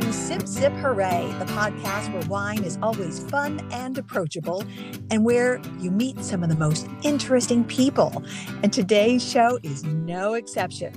[0.00, 4.64] to Sip Sip Hooray, the podcast where wine is always fun and approachable
[5.10, 8.24] and where you meet some of the most interesting people.
[8.62, 10.94] And today's show is no exception.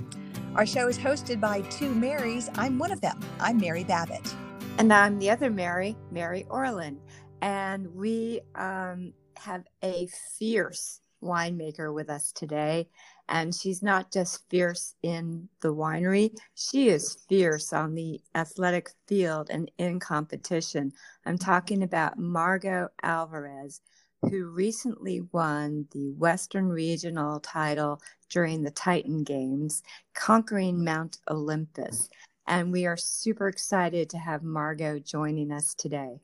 [0.54, 2.48] Our show is hosted by two Marys.
[2.54, 3.20] I'm one of them.
[3.38, 4.34] I'm Mary Babbitt.
[4.78, 6.98] And I'm the other Mary, Mary Orlin.
[7.42, 12.88] And we um, have a fierce winemaker with us today.
[13.28, 19.48] And she's not just fierce in the winery, she is fierce on the athletic field
[19.50, 20.92] and in competition.
[21.24, 23.80] I'm talking about Margot Alvarez,
[24.22, 29.82] who recently won the Western Regional title during the Titan Games,
[30.14, 32.08] conquering Mount Olympus.
[32.46, 36.20] And we are super excited to have Margot joining us today.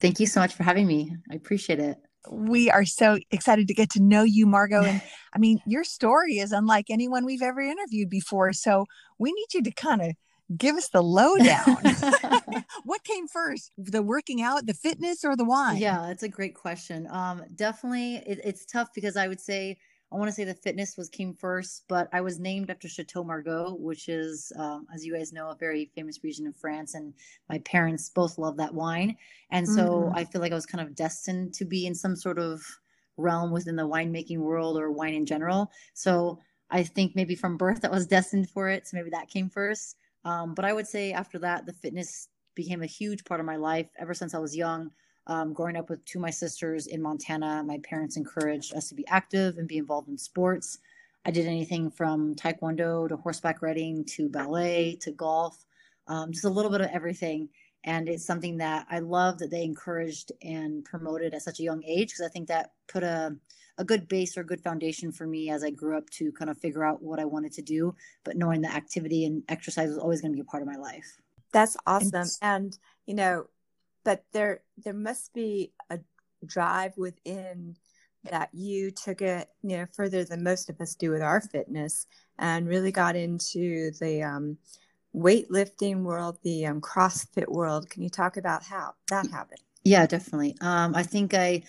[0.00, 1.16] Thank you so much for having me.
[1.30, 1.98] I appreciate it
[2.30, 4.82] we are so excited to get to know you, Margot.
[4.82, 5.02] And
[5.34, 8.52] I mean, your story is unlike anyone we've ever interviewed before.
[8.52, 8.86] So
[9.18, 10.12] we need you to kind of
[10.56, 11.78] give us the lowdown.
[12.84, 15.78] what came first, the working out, the fitness, or the wine?
[15.78, 17.06] Yeah, that's a great question.
[17.10, 19.78] Um, definitely, it, it's tough because I would say
[20.12, 23.24] I want to say the fitness was came first, but I was named after Chateau
[23.24, 27.14] Margaux, which is, um, as you guys know, a very famous region in France, and
[27.48, 29.16] my parents both love that wine,
[29.50, 30.16] and so mm-hmm.
[30.16, 32.62] I feel like I was kind of destined to be in some sort of
[33.16, 35.70] realm within the winemaking world or wine in general.
[35.94, 36.38] So
[36.70, 39.96] I think maybe from birth I was destined for it, so maybe that came first.
[40.24, 43.56] Um, but I would say after that, the fitness became a huge part of my
[43.56, 44.90] life ever since I was young.
[45.26, 48.94] Um, growing up with two of my sisters in Montana, my parents encouraged us to
[48.94, 50.78] be active and be involved in sports.
[51.24, 55.64] I did anything from taekwondo to horseback riding to ballet to golf,
[56.08, 57.48] um, just a little bit of everything.
[57.84, 61.82] And it's something that I love that they encouraged and promoted at such a young
[61.84, 63.36] age because I think that put a
[63.78, 66.50] a good base or a good foundation for me as I grew up to kind
[66.50, 69.98] of figure out what I wanted to do, but knowing that activity and exercise was
[69.98, 71.18] always going to be a part of my life.
[71.52, 72.10] That's awesome.
[72.14, 73.46] And, and you know,
[74.04, 75.98] but there there must be a
[76.44, 77.76] drive within
[78.30, 82.06] that you took it you know further than most of us do with our fitness
[82.38, 84.56] and really got into the um,
[85.14, 87.88] weightlifting world the um, crossfit world.
[87.90, 89.60] Can you talk about how that happened?
[89.84, 90.56] Yeah definitely.
[90.60, 91.62] Um, i think i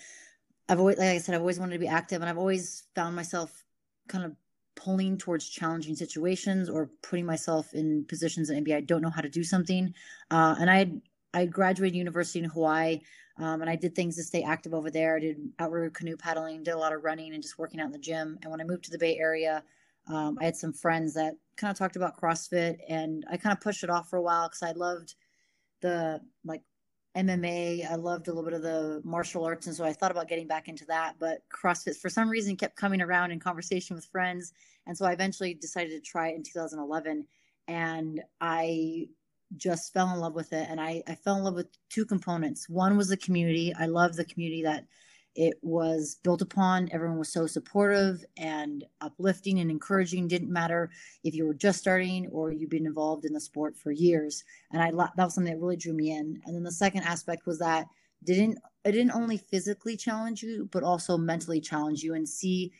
[0.68, 3.14] i've always like i said i've always wanted to be active and i've always found
[3.14, 3.64] myself
[4.08, 4.32] kind of
[4.76, 9.20] pulling towards challenging situations or putting myself in positions that maybe i don't know how
[9.20, 9.94] to do something.
[10.30, 11.00] Uh, and i had
[11.34, 13.00] I graduated university in Hawaii,
[13.38, 15.16] um, and I did things to stay active over there.
[15.16, 17.92] I did outrigger canoe paddling, did a lot of running, and just working out in
[17.92, 18.38] the gym.
[18.42, 19.64] And when I moved to the Bay Area,
[20.06, 23.60] um, I had some friends that kind of talked about CrossFit, and I kind of
[23.60, 25.16] pushed it off for a while because I loved
[25.80, 26.62] the like
[27.16, 27.90] MMA.
[27.90, 30.46] I loved a little bit of the martial arts, and so I thought about getting
[30.46, 31.16] back into that.
[31.18, 34.52] But CrossFit, for some reason, kept coming around in conversation with friends,
[34.86, 37.26] and so I eventually decided to try it in 2011.
[37.66, 39.08] And I
[39.56, 40.68] just fell in love with it.
[40.68, 42.68] And I, I fell in love with two components.
[42.68, 43.72] One was the community.
[43.78, 44.86] I love the community that
[45.34, 46.88] it was built upon.
[46.92, 50.28] Everyone was so supportive and uplifting and encouraging.
[50.28, 50.90] Didn't matter
[51.24, 54.44] if you were just starting or you've been involved in the sport for years.
[54.70, 56.40] And I that was something that really drew me in.
[56.44, 57.86] And then the second aspect was that
[58.22, 62.72] didn't it didn't only physically challenge you, but also mentally challenge you and see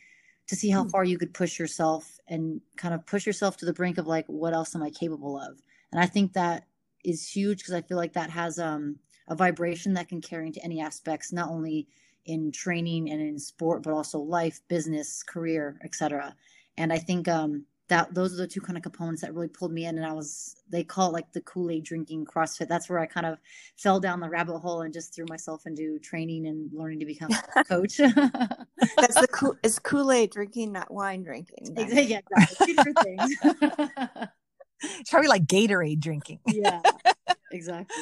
[0.47, 0.89] to see how hmm.
[0.89, 4.25] far you could push yourself and kind of push yourself to the brink of like
[4.27, 5.61] what else am I capable of
[5.95, 6.65] and I think that
[7.05, 8.97] is huge because I feel like that has um,
[9.29, 11.87] a vibration that can carry into any aspects, not only
[12.25, 16.35] in training and in sport, but also life, business, career, etc.
[16.77, 19.71] And I think um, that those are the two kind of components that really pulled
[19.71, 19.95] me in.
[19.95, 22.67] And I was they call it like the Kool Aid drinking CrossFit.
[22.67, 23.37] That's where I kind of
[23.77, 27.29] fell down the rabbit hole and just threw myself into training and learning to become
[27.55, 27.99] a coach.
[27.99, 29.55] That's the cool.
[29.63, 31.73] Is Kool Aid drinking, not wine drinking?
[31.77, 32.75] Yeah, exactly.
[34.85, 35.01] Two different things.
[35.01, 36.39] it's probably like Gatorade drinking.
[36.47, 36.81] yeah,
[37.51, 37.95] exactly.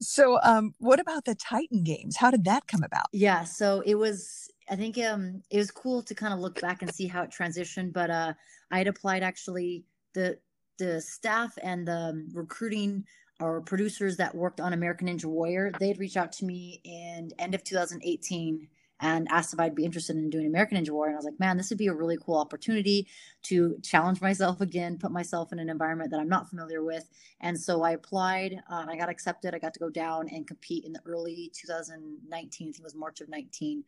[0.00, 2.16] So, um, what about the Titan Games?
[2.16, 3.06] How did that come about?
[3.12, 4.50] Yeah, so it was.
[4.70, 7.30] I think um, it was cool to kind of look back and see how it
[7.30, 7.92] transitioned.
[7.92, 8.32] But uh,
[8.70, 9.84] I had applied actually
[10.14, 10.38] the
[10.78, 13.04] the staff and the recruiting
[13.40, 15.72] or producers that worked on American Ninja Warrior.
[15.78, 18.68] They'd reached out to me in end of 2018
[19.02, 21.10] and asked if I'd be interested in doing American Ninja Warrior.
[21.10, 23.08] And I was like, man, this would be a really cool opportunity
[23.42, 27.10] to challenge myself again, put myself in an environment that I'm not familiar with.
[27.40, 29.54] And so I applied uh, and I got accepted.
[29.54, 32.94] I got to go down and compete in the early 2019, I think it was
[32.94, 33.82] March of 19,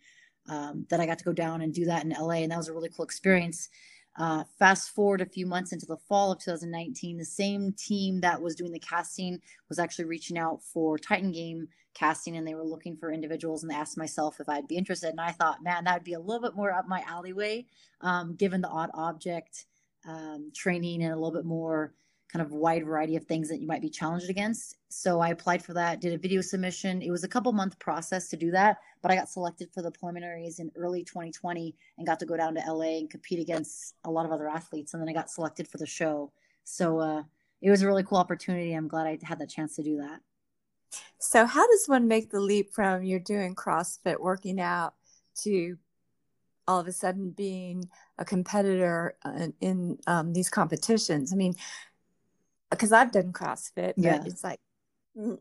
[0.49, 2.43] um, that I got to go down and do that in LA.
[2.43, 3.69] And that was a really cool experience.
[4.17, 8.41] Uh, fast forward a few months into the fall of 2019, the same team that
[8.41, 12.65] was doing the casting was actually reaching out for Titan Game casting and they were
[12.65, 15.11] looking for individuals and they asked myself if I'd be interested.
[15.11, 17.67] And I thought, man, that would be a little bit more up my alleyway,
[18.01, 19.67] um, given the odd object
[20.07, 21.95] um, training and a little bit more
[22.33, 24.77] kind of wide variety of things that you might be challenged against.
[24.89, 27.01] So I applied for that, did a video submission.
[27.01, 29.91] It was a couple month process to do that, but I got selected for the
[29.91, 34.11] preliminaries in early 2020 and got to go down to LA and compete against a
[34.11, 34.95] lot of other athletes.
[34.95, 36.33] And then I got selected for the show.
[36.65, 37.23] So uh,
[37.63, 38.73] it was a really cool opportunity.
[38.73, 40.21] I'm glad I had the chance to do that.
[41.19, 44.95] So, how does one make the leap from you're doing CrossFit, working out,
[45.43, 45.77] to
[46.69, 47.89] all of a sudden being
[48.19, 51.33] a competitor in, in um, these competitions?
[51.33, 51.55] I mean,
[52.71, 54.23] because I've done CrossFit, but yeah.
[54.25, 54.61] it's like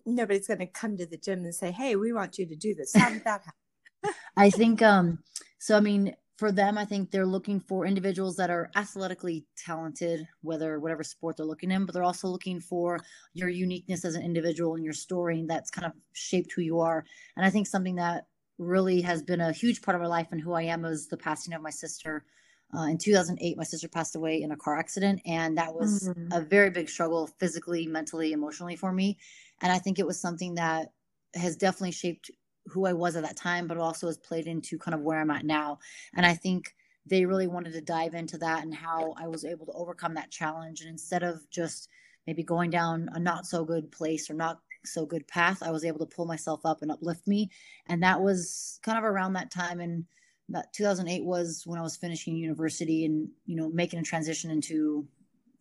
[0.06, 2.76] nobody's going to come to the gym and say, "Hey, we want you to do
[2.76, 3.64] this." How did that happen?
[4.38, 5.20] I think um
[5.60, 10.28] so I mean for them I think they're looking for individuals that are athletically talented
[10.42, 13.00] whether whatever sport they're looking in but they're also looking for
[13.34, 16.80] your uniqueness as an individual and your story and that's kind of shaped who you
[16.80, 17.06] are
[17.38, 18.28] and I think something that
[18.58, 21.18] really has been a huge part of my life and who I am is the
[21.18, 22.26] passing of my sister
[22.76, 26.32] uh, in 2008, my sister passed away in a car accident, and that was mm-hmm.
[26.32, 29.18] a very big struggle physically, mentally, emotionally for me.
[29.62, 30.90] And I think it was something that
[31.36, 32.32] has definitely shaped
[32.68, 35.30] who I was at that time, but also has played into kind of where I'm
[35.30, 35.80] at now.
[36.16, 36.74] And I think
[37.06, 40.32] they really wanted to dive into that and how I was able to overcome that
[40.32, 40.82] challenge.
[40.82, 41.90] And instead of just
[42.26, 45.84] maybe going down a not so good place or not so good path, I was
[45.84, 47.50] able to pull myself up and uplift me.
[47.88, 49.82] And that was kind of around that time.
[49.82, 50.06] And
[50.50, 55.08] that 2008 was when I was finishing university and you know making a transition into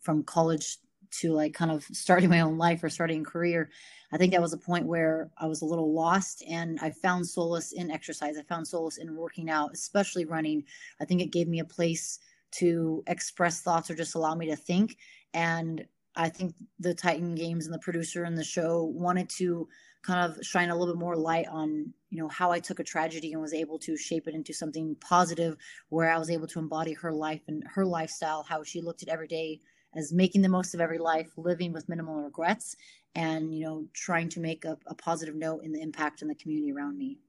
[0.01, 0.77] from college
[1.19, 3.69] to like kind of starting my own life or starting a career.
[4.11, 7.27] I think that was a point where I was a little lost and I found
[7.27, 8.37] solace in exercise.
[8.37, 10.63] I found solace in working out, especially running.
[10.99, 12.19] I think it gave me a place
[12.53, 14.97] to express thoughts or just allow me to think.
[15.33, 15.85] And
[16.15, 19.67] I think the Titan Games and the producer and the show wanted to
[20.03, 22.83] kind of shine a little bit more light on you know how i took a
[22.83, 25.57] tragedy and was able to shape it into something positive
[25.89, 29.09] where i was able to embody her life and her lifestyle how she looked at
[29.09, 29.59] every day
[29.95, 32.75] as making the most of every life living with minimal regrets
[33.15, 36.35] and you know trying to make a, a positive note in the impact in the
[36.35, 37.19] community around me.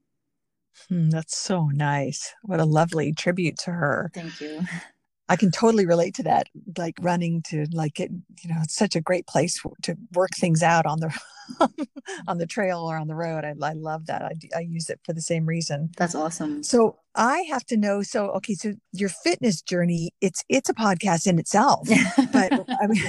[0.89, 2.33] Hmm, that's so nice.
[2.43, 4.11] What a lovely tribute to her.
[4.13, 4.61] Thank you
[5.27, 6.47] I can totally relate to that.
[6.77, 8.11] Like running to like it,
[8.41, 11.17] you know, it's such a great place to work things out on the
[12.27, 13.43] on the trail or on the road.
[13.43, 14.21] I, I love that.
[14.21, 15.89] I, I use it for the same reason.
[15.97, 16.63] That's awesome.
[16.63, 18.03] So I have to know.
[18.03, 21.87] So okay, so your fitness journey, it's it's a podcast in itself.
[22.31, 23.03] but I mean,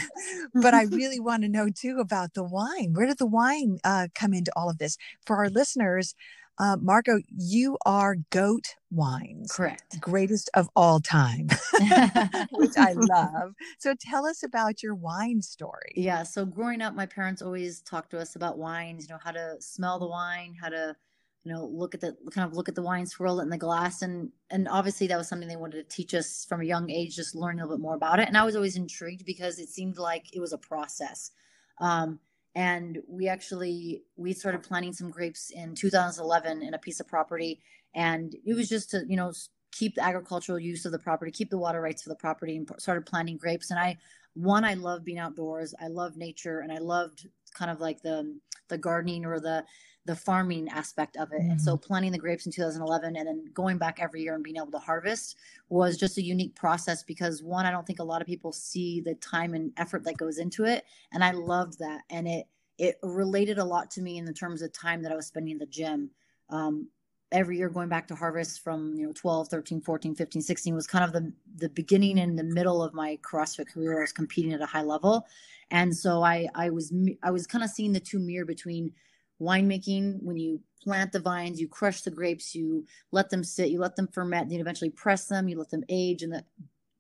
[0.54, 2.92] but I really want to know too about the wine.
[2.94, 4.96] Where did the wine uh, come into all of this
[5.26, 6.14] for our listeners?
[6.58, 9.52] Uh, Margot, you are Goat Wines.
[9.52, 10.00] Correct.
[10.00, 11.48] Greatest of all time,
[12.52, 13.54] which I love.
[13.78, 15.92] So tell us about your wine story.
[15.96, 16.22] Yeah.
[16.22, 19.56] So growing up, my parents always talked to us about wines, you know, how to
[19.60, 20.96] smell the wine, how to,
[21.44, 23.58] you know, look at the kind of look at the wine, swirl it in the
[23.58, 24.00] glass.
[24.00, 27.16] And and obviously that was something they wanted to teach us from a young age,
[27.16, 28.28] just learn a little bit more about it.
[28.28, 31.32] And I was always intrigued because it seemed like it was a process.
[31.80, 32.20] Um,
[32.56, 37.60] and we actually we started planting some grapes in 2011 in a piece of property.
[37.94, 39.32] And it was just to you know
[39.72, 42.68] keep the agricultural use of the property keep the water rights for the property and
[42.78, 43.70] started planting grapes.
[43.70, 43.98] And i
[44.32, 45.74] one i love being outdoors.
[45.80, 46.60] I love nature.
[46.60, 48.38] And i loved kind of like the
[48.68, 49.62] the gardening or the
[50.06, 51.40] the farming aspect of it.
[51.40, 51.50] Mm-hmm.
[51.52, 51.86] And so mm-hmm.
[51.86, 54.78] planting the grapes in 2011 and then going back every year and being able to
[54.78, 55.36] harvest
[55.68, 59.00] was just a unique process because one, I don't think a lot of people see
[59.00, 60.84] the time and effort that goes into it.
[61.12, 62.02] And I loved that.
[62.08, 62.46] And it,
[62.78, 65.52] it related a lot to me in the terms of time that I was spending
[65.52, 66.10] in the gym.
[66.48, 66.88] Um,
[67.32, 70.86] every year going back to harvest from you know 12 13 14 15 16 was
[70.86, 74.52] kind of the the beginning and the middle of my crossfit career i was competing
[74.52, 75.26] at a high level
[75.72, 76.92] and so i i was
[77.24, 78.92] i was kind of seeing the two mirror between
[79.40, 83.78] winemaking when you plant the vines you crush the grapes you let them sit you
[83.78, 86.44] let them ferment then eventually press them you let them age in the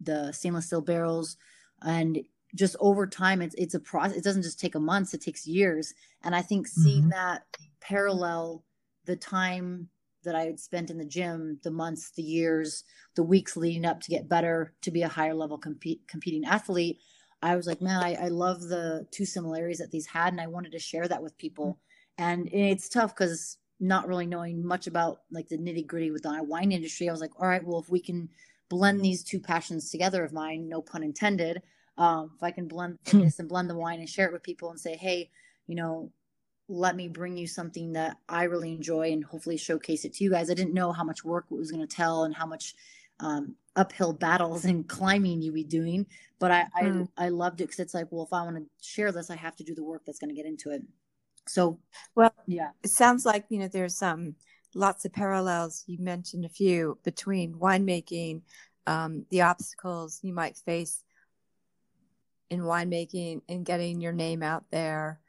[0.00, 1.36] the stainless steel barrels.
[1.82, 2.18] And
[2.54, 5.46] just over time it's it's a process it doesn't just take a month it takes
[5.46, 5.92] years.
[6.22, 7.10] And i think seeing mm-hmm.
[7.10, 7.42] that
[7.80, 8.64] parallel
[9.04, 9.88] the time
[10.24, 14.00] that i had spent in the gym the months the years the weeks leading up
[14.00, 16.98] to get better to be a higher level compete, competing athlete
[17.42, 20.46] i was like man I, I love the two similarities that these had and i
[20.46, 21.78] wanted to share that with people
[22.18, 26.42] and it's tough because not really knowing much about like the nitty gritty with the
[26.42, 28.28] wine industry, I was like, all right, well, if we can
[28.68, 31.62] blend these two passions together of mine, no pun intended,
[31.98, 33.20] um, if I can blend hmm.
[33.22, 35.30] this and blend the wine and share it with people and say, hey,
[35.66, 36.10] you know,
[36.68, 40.30] let me bring you something that I really enjoy and hopefully showcase it to you
[40.30, 40.50] guys.
[40.50, 42.74] I didn't know how much work it was going to tell and how much
[43.20, 46.06] um, uphill battles and climbing you be doing,
[46.38, 47.08] but I mm.
[47.16, 49.36] I, I loved it because it's like, well, if I want to share this, I
[49.36, 50.82] have to do the work that's going to get into it.
[51.48, 51.78] So,
[52.14, 54.34] well, yeah, it sounds like you know there's um
[54.74, 55.84] lots of parallels.
[55.86, 58.42] You mentioned a few between winemaking,
[58.86, 61.02] um, the obstacles you might face
[62.50, 65.20] in winemaking and getting your name out there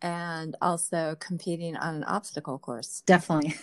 [0.00, 3.02] and also competing on an obstacle course.
[3.06, 3.54] Definitely.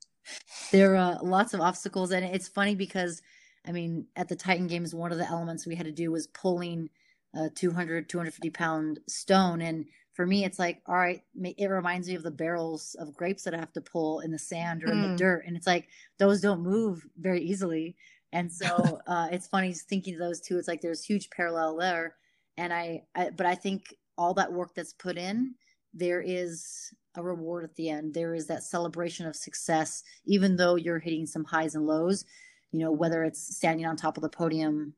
[0.72, 3.22] there are lots of obstacles and it's funny because
[3.66, 6.26] I mean, at the Titan Games, one of the elements we had to do was
[6.28, 6.88] pulling
[7.34, 9.60] a 200, 250 pound stone.
[9.60, 9.84] And
[10.18, 11.22] for me, it's like, all right,
[11.56, 14.38] it reminds me of the barrels of grapes that I have to pull in the
[14.38, 15.16] sand or in the mm.
[15.16, 15.44] dirt.
[15.46, 15.86] And it's like,
[16.18, 17.94] those don't move very easily.
[18.32, 20.58] And so uh, it's funny thinking of those two.
[20.58, 22.16] It's like there's huge parallel there.
[22.56, 25.54] And I, I, but I think all that work that's put in,
[25.94, 28.12] there is a reward at the end.
[28.12, 32.24] There is that celebration of success, even though you're hitting some highs and lows
[32.72, 34.94] you know, whether it's standing on top of the podium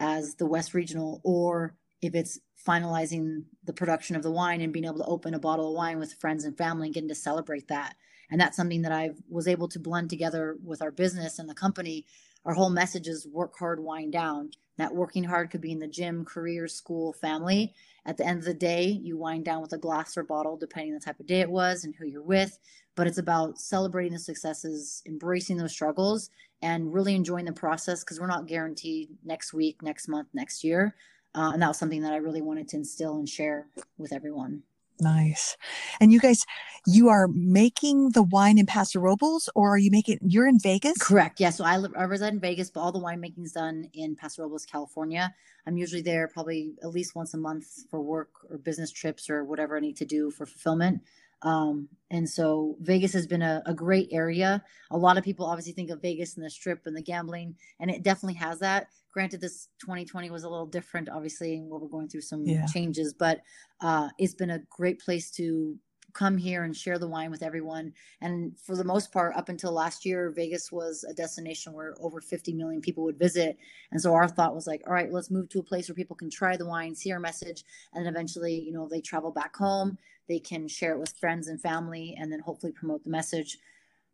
[0.00, 4.84] as the West Regional or if it's finalizing the production of the wine and being
[4.84, 7.68] able to open a bottle of wine with friends and family and getting to celebrate
[7.68, 7.96] that.
[8.30, 11.54] And that's something that I was able to blend together with our business and the
[11.54, 12.06] company.
[12.44, 14.50] Our whole message is work hard, wind down.
[14.78, 17.74] That working hard could be in the gym, career, school, family.
[18.06, 20.92] At the end of the day, you wind down with a glass or bottle, depending
[20.92, 22.58] on the type of day it was and who you're with.
[22.96, 26.30] But it's about celebrating the successes, embracing those struggles,
[26.62, 30.94] and really enjoying the process because we're not guaranteed next week, next month, next year.
[31.34, 33.66] Uh, and that was something that I really wanted to instill and share
[33.98, 34.62] with everyone.
[35.00, 35.56] Nice.
[36.00, 36.44] And you guys,
[36.86, 40.96] you are making the wine in Paso Robles or are you making, you're in Vegas?
[40.98, 41.40] Correct.
[41.40, 41.50] Yeah.
[41.50, 44.42] So I, live, I reside in Vegas, but all the winemaking is done in Paso
[44.42, 45.34] Robles, California.
[45.66, 49.44] I'm usually there probably at least once a month for work or business trips or
[49.44, 51.02] whatever I need to do for fulfillment.
[51.42, 54.62] Um, and so Vegas has been a, a, great area.
[54.92, 57.90] A lot of people obviously think of Vegas and the strip and the gambling, and
[57.90, 58.86] it definitely has that.
[59.12, 62.66] Granted, this 2020 was a little different, obviously, and we're going through some yeah.
[62.66, 63.40] changes, but
[63.80, 65.76] uh, it's been a great place to
[66.12, 67.92] come here and share the wine with everyone.
[68.20, 72.20] And for the most part, up until last year, Vegas was a destination where over
[72.20, 73.56] 50 million people would visit.
[73.90, 76.16] And so our thought was like, all right, let's move to a place where people
[76.16, 79.56] can try the wine, see our message, and then eventually, you know, they travel back
[79.56, 83.58] home, they can share it with friends and family, and then hopefully promote the message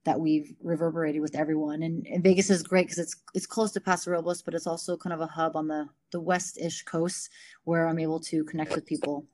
[0.04, 1.82] that we've reverberated with everyone.
[1.82, 4.96] And, and Vegas is great because it's it's close to Paso Robles, but it's also
[4.96, 7.30] kind of a hub on the the west-ish coast
[7.64, 9.26] where I'm able to connect with people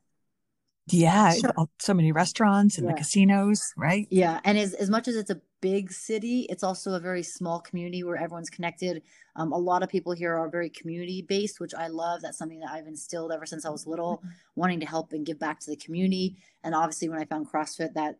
[0.88, 1.68] yeah, sure.
[1.78, 2.92] so many restaurants and yeah.
[2.92, 4.06] the casinos, right?
[4.10, 7.58] Yeah, and as as much as it's a big city, it's also a very small
[7.58, 9.02] community where everyone's connected.
[9.36, 12.20] Um, a lot of people here are very community based, which I love.
[12.20, 14.28] That's something that I've instilled ever since I was little, mm-hmm.
[14.56, 16.36] wanting to help and give back to the community.
[16.62, 18.18] And obviously, when I found CrossFit, that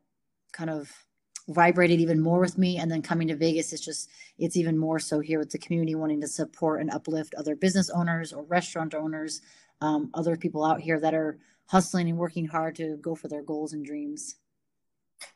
[0.53, 0.91] kind of
[1.49, 2.79] vibrated even more with me.
[2.79, 5.95] And then coming to Vegas, it's just it's even more so here with the community
[5.95, 9.43] wanting to support and uplift other business owners or restaurant owners,
[9.81, 13.43] um, other people out here that are hustling and working hard to go for their
[13.43, 14.37] goals and dreams.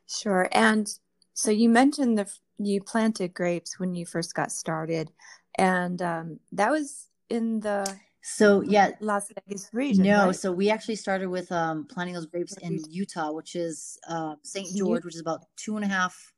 [0.07, 0.49] Sure.
[0.53, 0.88] And
[1.35, 5.12] so you mentioned the you planted grapes when you first got started,
[5.57, 10.04] and um, that was in the so yeah Las Vegas region.
[10.04, 10.37] No, right?
[10.37, 14.75] so we actually started with um, planting those grapes in Utah, which is uh, St.
[14.76, 16.32] George, which is about two and a half,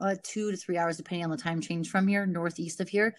[0.00, 3.14] uh, two to three hours depending on the time change from here, northeast of here,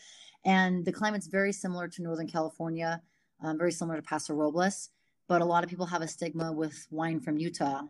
[0.45, 3.01] and the climate's very similar to Northern California,
[3.43, 4.89] um, very similar to Paso Robles
[5.29, 7.83] but a lot of people have a stigma with wine from Utah.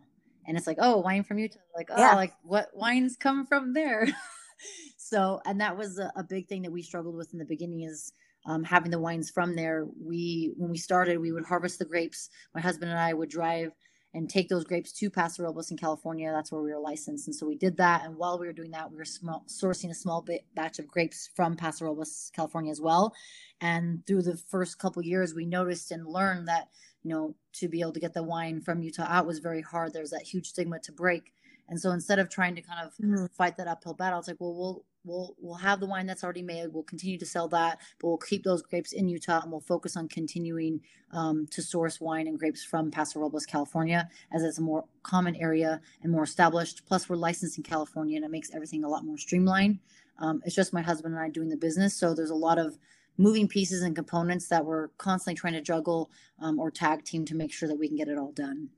[0.46, 1.58] And it's like, oh, wine from Utah.
[1.74, 2.14] Like, oh, yeah.
[2.14, 4.06] like what wines come from there?
[4.98, 7.82] so, and that was a, a, big thing that we struggled with in the beginning
[7.82, 8.12] is
[8.46, 9.86] um, having the wines from there.
[10.00, 12.30] We, when we started, we would harvest the grapes.
[12.54, 13.72] My husband and I would drive
[14.12, 16.32] and take those grapes to Paso Robles in California.
[16.32, 17.28] That's where we were licensed.
[17.28, 18.04] And so we did that.
[18.04, 20.88] And while we were doing that, we were small, sourcing a small bit, batch of
[20.88, 23.14] grapes from Paso Robles, California as well.
[23.60, 26.68] And through the first couple years, we noticed and learned that
[27.02, 29.92] you know, to be able to get the wine from Utah out was very hard.
[29.92, 31.32] There's that huge stigma to break.
[31.68, 33.26] And so instead of trying to kind of mm-hmm.
[33.26, 36.42] fight that uphill battle, it's like, well, we'll we'll we'll have the wine that's already
[36.42, 36.68] made.
[36.72, 39.96] We'll continue to sell that, but we'll keep those grapes in Utah, and we'll focus
[39.96, 40.80] on continuing
[41.12, 45.36] um, to source wine and grapes from Paso Robles, California, as it's a more common
[45.36, 46.86] area and more established.
[46.86, 49.78] Plus, we're licensed in California, and it makes everything a lot more streamlined.
[50.18, 52.78] Um, it's just my husband and I doing the business, so there's a lot of
[53.16, 57.34] moving pieces and components that we're constantly trying to juggle um, or tag team to
[57.34, 58.70] make sure that we can get it all done.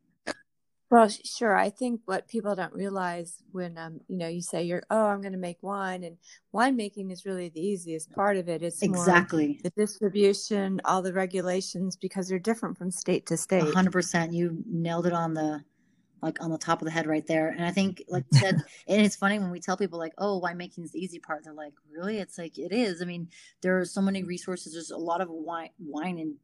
[0.92, 1.56] Well, sure.
[1.56, 5.22] I think what people don't realize when um, you know you say you're oh I'm
[5.22, 6.18] going to make wine and
[6.54, 8.62] winemaking is really the easiest part of it.
[8.62, 13.72] It's exactly the distribution, all the regulations because they're different from state to state.
[13.72, 14.34] hundred percent.
[14.34, 15.64] You nailed it on the
[16.20, 17.48] like on the top of the head right there.
[17.48, 18.56] And I think, like you said,
[18.86, 21.54] and it's funny when we tell people like, "Oh, winemaking is the easy part." They're
[21.54, 23.00] like, "Really?" It's like it is.
[23.00, 23.28] I mean,
[23.62, 24.74] there are so many resources.
[24.74, 26.34] There's a lot of wine, wine and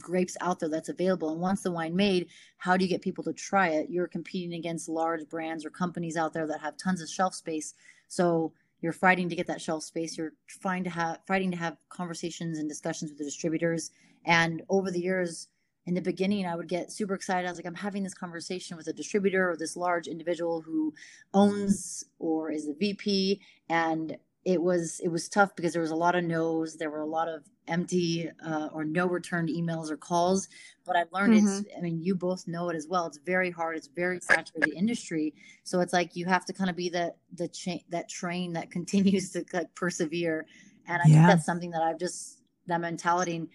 [0.00, 1.30] grapes out there that's available.
[1.30, 2.28] And once the wine made,
[2.58, 3.90] how do you get people to try it?
[3.90, 7.74] You're competing against large brands or companies out there that have tons of shelf space.
[8.08, 10.16] So you're fighting to get that shelf space.
[10.16, 13.90] You're trying to have fighting to have conversations and discussions with the distributors.
[14.24, 15.48] And over the years
[15.88, 18.76] in the beginning i would get super excited i was like i'm having this conversation
[18.76, 20.92] with a distributor or this large individual who
[21.32, 23.40] owns or is a vp
[23.70, 27.00] and it was it was tough because there was a lot of no's there were
[27.00, 30.48] a lot of empty uh, or no returned emails or calls
[30.86, 31.46] but i've learned mm-hmm.
[31.46, 34.74] it's i mean you both know it as well it's very hard it's very saturated
[34.74, 38.52] industry so it's like you have to kind of be the the chain that train
[38.52, 40.46] that continues to like persevere
[40.86, 41.14] and i yeah.
[41.14, 43.48] think that's something that i've just that mentality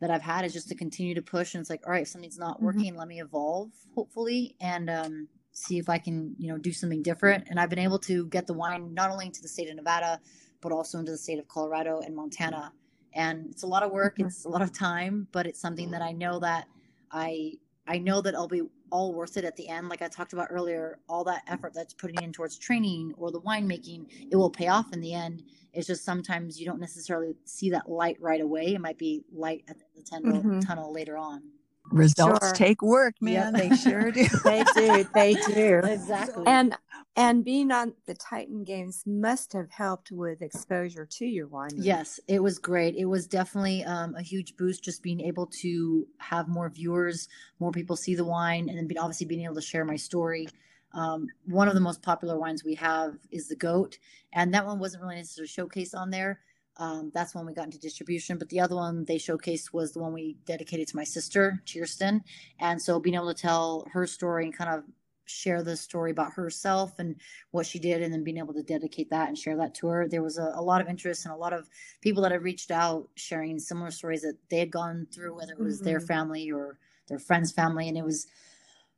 [0.00, 1.54] that I've had is just to continue to push.
[1.54, 2.66] And it's like, all right, if something's not mm-hmm.
[2.66, 7.02] working, let me evolve, hopefully, and um, see if I can, you know, do something
[7.02, 7.44] different.
[7.48, 10.20] And I've been able to get the wine not only into the state of Nevada,
[10.60, 12.72] but also into the state of Colorado and Montana.
[13.14, 14.26] And it's a lot of work, mm-hmm.
[14.26, 16.66] it's a lot of time, but it's something that I know that
[17.10, 17.54] I
[17.86, 19.88] I know that I'll be all worth it at the end.
[19.88, 23.40] Like I talked about earlier, all that effort that's putting in towards training or the
[23.40, 25.42] winemaking, it will pay off in the end.
[25.72, 28.74] It's just sometimes you don't necessarily see that light right away.
[28.74, 30.60] It might be light at the tunnel, mm-hmm.
[30.60, 31.42] tunnel later on.
[31.90, 32.54] Results sure.
[32.54, 33.54] take work, man.
[33.54, 33.62] Yep.
[33.62, 34.26] They sure do.
[34.44, 35.06] they do.
[35.14, 35.80] They do.
[35.84, 36.44] Exactly.
[36.46, 36.76] And
[37.16, 41.70] and being on the Titan Games must have helped with exposure to your wine.
[41.76, 42.96] Yes, it was great.
[42.96, 47.28] It was definitely um, a huge boost just being able to have more viewers,
[47.60, 50.48] more people see the wine, and then being, obviously being able to share my story.
[50.92, 53.98] Um, one of the most popular wines we have is the Goat,
[54.32, 56.40] and that one wasn't really necessarily showcased on there.
[56.76, 58.38] Um, that's when we got into distribution.
[58.38, 62.22] But the other one they showcased was the one we dedicated to my sister, Kirsten.
[62.58, 64.84] And so being able to tell her story and kind of
[65.26, 67.16] share the story about herself and
[67.50, 70.08] what she did, and then being able to dedicate that and share that to her,
[70.08, 71.68] there was a, a lot of interest and a lot of
[72.00, 75.58] people that have reached out sharing similar stories that they had gone through, whether it
[75.58, 75.86] was mm-hmm.
[75.86, 76.78] their family or
[77.08, 77.88] their friend's family.
[77.88, 78.26] And it was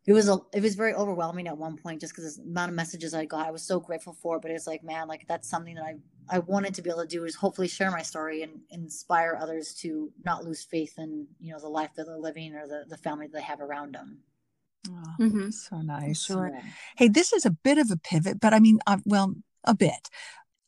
[0.06, 2.76] it was a it was very overwhelming at one point just because the amount of
[2.76, 3.46] messages I got.
[3.46, 5.96] I was so grateful for, but it's like, man, like that's something that I
[6.28, 9.74] I wanted to be able to do is hopefully share my story and inspire others
[9.82, 12.96] to not lose faith in you know the life that they're living or the the
[12.96, 14.18] family that they have around them.
[14.88, 15.50] Oh, mm-hmm.
[15.50, 16.24] So nice.
[16.24, 16.50] Sure.
[16.52, 16.62] Yeah.
[16.96, 19.34] Hey, this is a bit of a pivot, but I mean, uh, well,
[19.64, 20.08] a bit.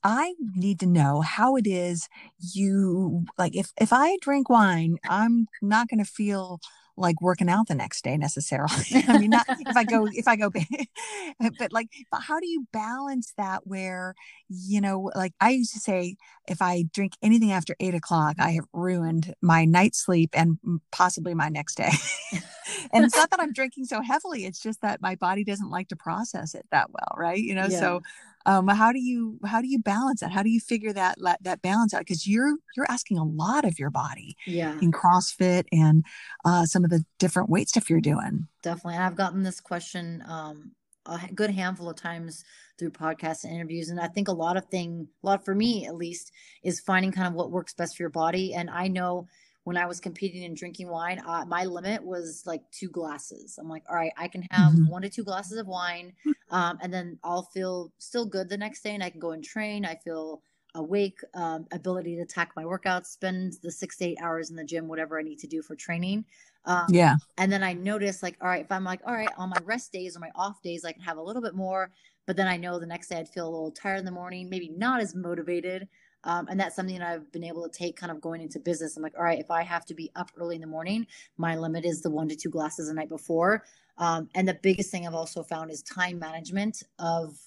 [0.04, 5.46] I need to know how it is you like if if I drink wine, I'm
[5.60, 6.60] not going to feel
[6.98, 8.84] like working out the next day necessarily.
[9.08, 10.50] I mean, not if I go, if I go,
[11.58, 14.14] but like, but how do you balance that where,
[14.48, 18.52] you know, like I used to say, if I drink anything after eight o'clock, I
[18.52, 20.58] have ruined my night sleep and
[20.90, 21.90] possibly my next day.
[22.92, 24.44] and it's not that I'm drinking so heavily.
[24.44, 27.14] It's just that my body doesn't like to process it that well.
[27.16, 27.38] Right.
[27.38, 27.80] You know, yeah.
[27.80, 28.00] so
[28.48, 31.62] um, how do you how do you balance that how do you figure that that
[31.62, 36.04] balance out because you're you're asking a lot of your body yeah in crossfit and
[36.44, 40.22] uh, some of the different weight stuff you're doing definitely and i've gotten this question
[40.26, 40.72] um,
[41.06, 42.44] a good handful of times
[42.78, 45.86] through podcasts and interviews and i think a lot of thing a lot for me
[45.86, 49.26] at least is finding kind of what works best for your body and i know
[49.68, 53.58] when I was competing and drinking wine, uh, my limit was like two glasses.
[53.60, 54.88] I'm like, all right, I can have mm-hmm.
[54.88, 56.14] one to two glasses of wine,
[56.50, 59.44] um, and then I'll feel still good the next day, and I can go and
[59.44, 59.84] train.
[59.84, 60.40] I feel
[60.74, 64.64] awake, um, ability to attack my workouts, spend the six to eight hours in the
[64.64, 66.24] gym, whatever I need to do for training.
[66.64, 67.16] Um, yeah.
[67.36, 69.92] And then I notice, like, all right, if I'm like, all right, on my rest
[69.92, 71.90] days or my off days, I can have a little bit more.
[72.26, 74.48] But then I know the next day I'd feel a little tired in the morning,
[74.48, 75.88] maybe not as motivated.
[76.24, 78.96] Um, and that's something that I've been able to take kind of going into business.
[78.96, 81.56] I'm like, all right, if I have to be up early in the morning, my
[81.56, 83.64] limit is the one to two glasses the night before.
[83.98, 87.38] Um, and the biggest thing I've also found is time management of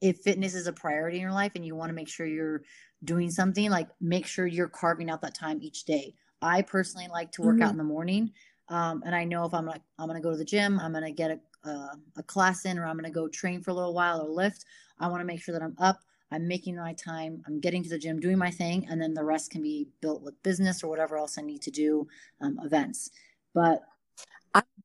[0.00, 2.62] if fitness is a priority in your life and you want to make sure you're
[3.04, 6.14] doing something, like make sure you're carving out that time each day.
[6.42, 7.62] I personally like to work mm-hmm.
[7.62, 8.32] out in the morning.
[8.68, 10.92] Um, and I know if I'm like, I'm going to go to the gym, I'm
[10.92, 13.70] going to get a, a, a class in, or I'm going to go train for
[13.70, 14.64] a little while or lift.
[14.98, 16.00] I want to make sure that I'm up
[16.34, 19.24] I'm making my time, I'm getting to the gym, doing my thing, and then the
[19.24, 22.08] rest can be built with business or whatever else I need to do,
[22.40, 23.10] um, events.
[23.54, 23.82] But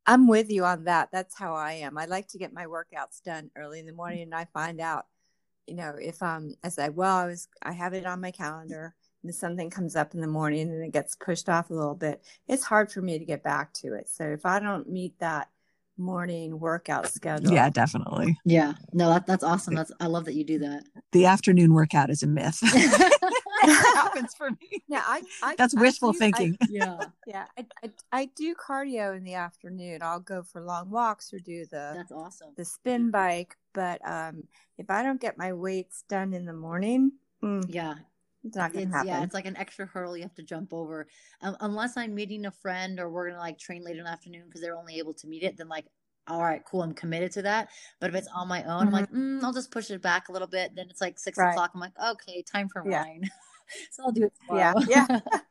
[0.06, 1.10] I'm with you on that.
[1.12, 1.98] That's how I am.
[1.98, 5.08] I like to get my workouts done early in the morning, and I find out,
[5.66, 8.94] you know, if um, I say, well, I was, I have it on my calendar,
[9.24, 12.24] and something comes up in the morning and it gets pushed off a little bit,
[12.48, 14.08] it's hard for me to get back to it.
[14.08, 15.50] So if I don't meet that
[16.00, 17.54] morning workout schedule.
[17.54, 18.40] Yeah, definitely.
[18.46, 18.74] Yeah.
[18.94, 19.76] No, that, that's awesome.
[19.76, 20.84] That's I love that you do that.
[21.12, 22.60] The afternoon workout is a myth.
[23.62, 24.84] happens for me.
[24.88, 26.58] Yeah, I, I that's wishful I do, thinking.
[26.62, 27.46] I, yeah, yeah.
[27.58, 30.00] I, I, I do cardio in the afternoon.
[30.02, 33.56] I'll go for long walks or do the that's awesome the spin bike.
[33.74, 34.44] But um,
[34.78, 37.12] if I don't get my weights done in the morning,
[37.44, 37.96] mm, yeah,
[38.44, 39.08] it's not gonna it's, happen.
[39.08, 41.08] Yeah, it's like an extra hurdle you have to jump over.
[41.42, 44.44] Um, unless I'm meeting a friend or we're gonna like train later in the afternoon
[44.46, 45.86] because they're only able to meet it, then like,
[46.28, 47.70] all right, cool, I'm committed to that.
[48.00, 48.88] But if it's on my own, mm-hmm.
[48.88, 50.76] I'm like, mm, I'll just push it back a little bit.
[50.76, 51.52] Then it's like six right.
[51.52, 51.72] o'clock.
[51.74, 53.04] I'm like, okay, time for yeah.
[53.04, 53.30] wine.
[53.92, 54.80] so I'll do it tomorrow.
[54.88, 55.20] Yeah, yeah.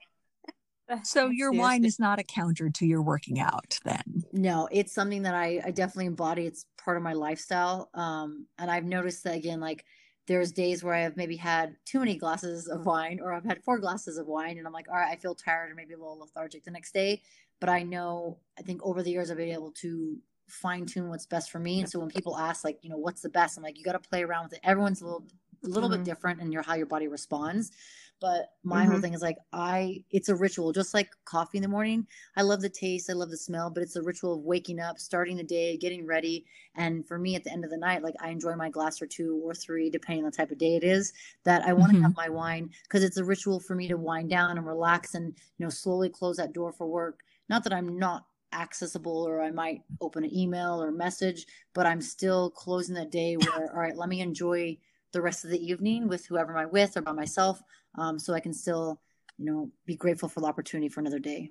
[1.04, 4.24] So your wine is not a counter to your working out then.
[4.32, 6.46] No, it's something that I, I definitely embody.
[6.46, 7.90] It's part of my lifestyle.
[7.92, 9.84] Um, and I've noticed that again, like
[10.28, 13.78] there's days where I've maybe had too many glasses of wine or I've had four
[13.78, 16.18] glasses of wine and I'm like, all right, I feel tired or maybe a little
[16.18, 17.22] lethargic the next day.
[17.60, 21.24] But I know, I think over the years I've been able to fine tune what's
[21.24, 21.80] best for me.
[21.80, 23.56] And so when people ask like, you know, what's the best?
[23.56, 24.60] I'm like, you got to play around with it.
[24.62, 25.24] Everyone's a little,
[25.64, 26.04] a little mm-hmm.
[26.04, 27.72] bit different in your, how your body responds.
[28.20, 28.92] But my mm-hmm.
[28.92, 32.06] whole thing is like I it's a ritual, just like coffee in the morning.
[32.36, 34.98] I love the taste, I love the smell, but it's a ritual of waking up,
[34.98, 36.44] starting the day, getting ready.
[36.74, 39.06] And for me at the end of the night, like I enjoy my glass or
[39.06, 41.12] two or three, depending on the type of day it is,
[41.44, 42.04] that I want to mm-hmm.
[42.04, 45.34] have my wine because it's a ritual for me to wind down and relax and
[45.58, 47.20] you know slowly close that door for work.
[47.48, 52.00] Not that I'm not accessible or I might open an email or message, but I'm
[52.00, 54.78] still closing the day where, all right, let me enjoy
[55.12, 57.62] the rest of the evening with whoever I'm with or by myself
[57.98, 59.00] um, so I can still,
[59.38, 61.50] you know, be grateful for the opportunity for another day.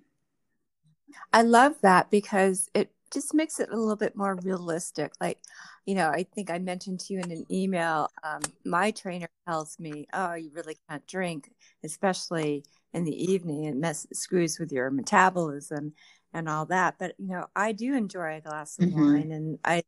[1.32, 5.14] I love that because it just makes it a little bit more realistic.
[5.22, 5.40] Like,
[5.86, 9.80] you know, I think I mentioned to you in an email, um, my trainer tells
[9.80, 11.50] me, oh, you really can't drink,
[11.84, 13.66] especially in the evening.
[13.66, 15.94] It mess, screws with your metabolism
[16.34, 16.96] and all that.
[17.00, 19.14] But, you know, I do enjoy a glass of mm-hmm.
[19.14, 19.84] wine and I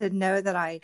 [0.00, 0.80] to know that I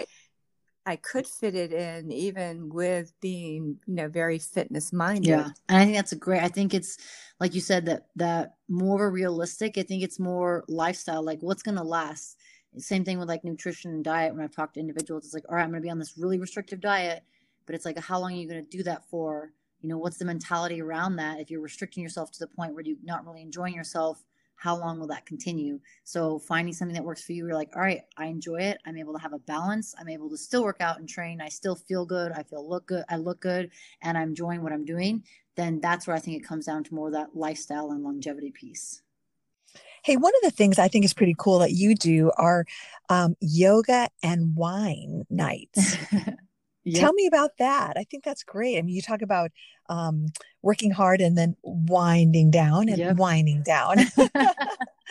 [0.86, 5.28] I could fit it in even with being, you know, very fitness minded.
[5.28, 5.50] Yeah.
[5.68, 6.96] And I think that's a great I think it's
[7.40, 9.76] like you said that that more realistic.
[9.76, 12.38] I think it's more lifestyle, like what's gonna last.
[12.78, 14.34] Same thing with like nutrition and diet.
[14.34, 16.38] When I've talked to individuals, it's like, all right, I'm gonna be on this really
[16.38, 17.24] restrictive diet,
[17.66, 19.52] but it's like how long are you gonna do that for?
[19.82, 21.40] You know, what's the mentality around that?
[21.40, 24.24] If you're restricting yourself to the point where you're not really enjoying yourself,
[24.56, 25.78] how long will that continue?
[26.04, 28.78] So finding something that works for you, you're like, all right, I enjoy it.
[28.86, 29.94] I'm able to have a balance.
[29.98, 31.40] I'm able to still work out and train.
[31.40, 32.32] I still feel good.
[32.32, 33.04] I feel look good.
[33.08, 33.70] I look good
[34.02, 35.22] and I'm enjoying what I'm doing.
[35.56, 38.50] Then that's where I think it comes down to more of that lifestyle and longevity
[38.50, 39.02] piece.
[40.02, 42.64] Hey, one of the things I think is pretty cool that you do are
[43.08, 45.96] um, yoga and wine nights.
[46.86, 47.00] Yep.
[47.00, 47.96] Tell me about that.
[47.96, 48.78] I think that's great.
[48.78, 49.50] I mean, you talk about
[49.88, 50.26] um,
[50.62, 53.16] working hard and then winding down and yep.
[53.16, 53.98] winding down.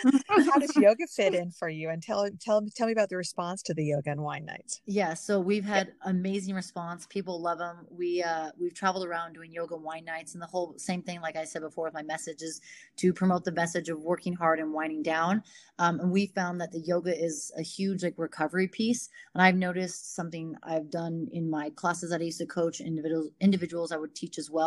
[0.28, 1.90] How does yoga fit in for you?
[1.90, 4.82] And tell tell tell me about the response to the yoga and wine nights.
[4.86, 7.08] Yeah, so we've had amazing response.
[7.08, 7.88] People love them.
[7.90, 11.22] We uh, we've traveled around doing yoga and wine nights, and the whole same thing,
[11.22, 12.62] like I said before, with my message is
[12.98, 15.42] to promote the message of working hard and winding down.
[15.80, 19.10] Um, and we found that the yoga is a huge like recovery piece.
[19.34, 23.32] And I've noticed something I've done in my classes that I used to coach individuals
[23.40, 24.65] individuals I would teach as well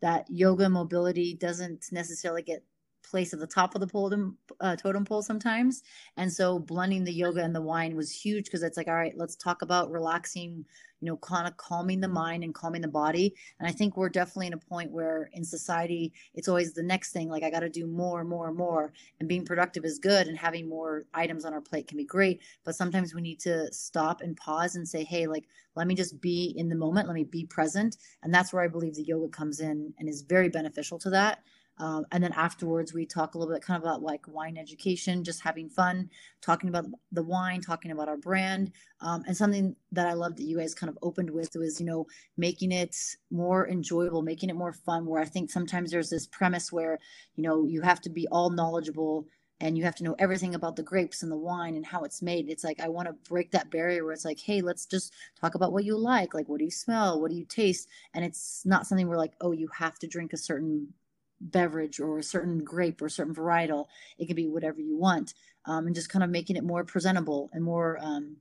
[0.00, 2.62] that yoga mobility doesn't necessarily get
[3.06, 5.82] place at the top of the totem, uh, totem pole sometimes.
[6.16, 9.16] And so blending the yoga and the wine was huge because it's like, all right,
[9.16, 10.64] let's talk about relaxing,
[11.00, 13.34] you know, kind of calming the mind and calming the body.
[13.58, 17.12] And I think we're definitely in a point where in society, it's always the next
[17.12, 17.28] thing.
[17.28, 18.92] Like I got to do more, and more, and more.
[19.20, 22.40] And being productive is good, and having more items on our plate can be great.
[22.64, 26.20] But sometimes we need to stop and pause and say, hey, like let me just
[26.20, 27.06] be in the moment.
[27.06, 27.98] Let me be present.
[28.22, 31.42] And that's where I believe the yoga comes in and is very beneficial to that.
[31.78, 35.24] Um, and then afterwards, we talk a little bit kind of about like wine education,
[35.24, 36.10] just having fun,
[36.40, 38.72] talking about the wine, talking about our brand.
[39.00, 41.86] Um, and something that I love that you guys kind of opened with was, you
[41.86, 42.96] know, making it
[43.30, 45.06] more enjoyable, making it more fun.
[45.06, 46.98] Where I think sometimes there's this premise where,
[47.34, 49.26] you know, you have to be all knowledgeable
[49.60, 52.20] and you have to know everything about the grapes and the wine and how it's
[52.20, 52.48] made.
[52.48, 55.54] It's like I want to break that barrier where it's like, hey, let's just talk
[55.54, 56.34] about what you like.
[56.34, 57.20] Like, what do you smell?
[57.20, 57.88] What do you taste?
[58.14, 60.92] And it's not something where like, oh, you have to drink a certain
[61.40, 63.86] beverage or a certain grape or a certain varietal.
[64.18, 67.50] It can be whatever you want, um, and just kind of making it more presentable
[67.52, 68.36] and more um,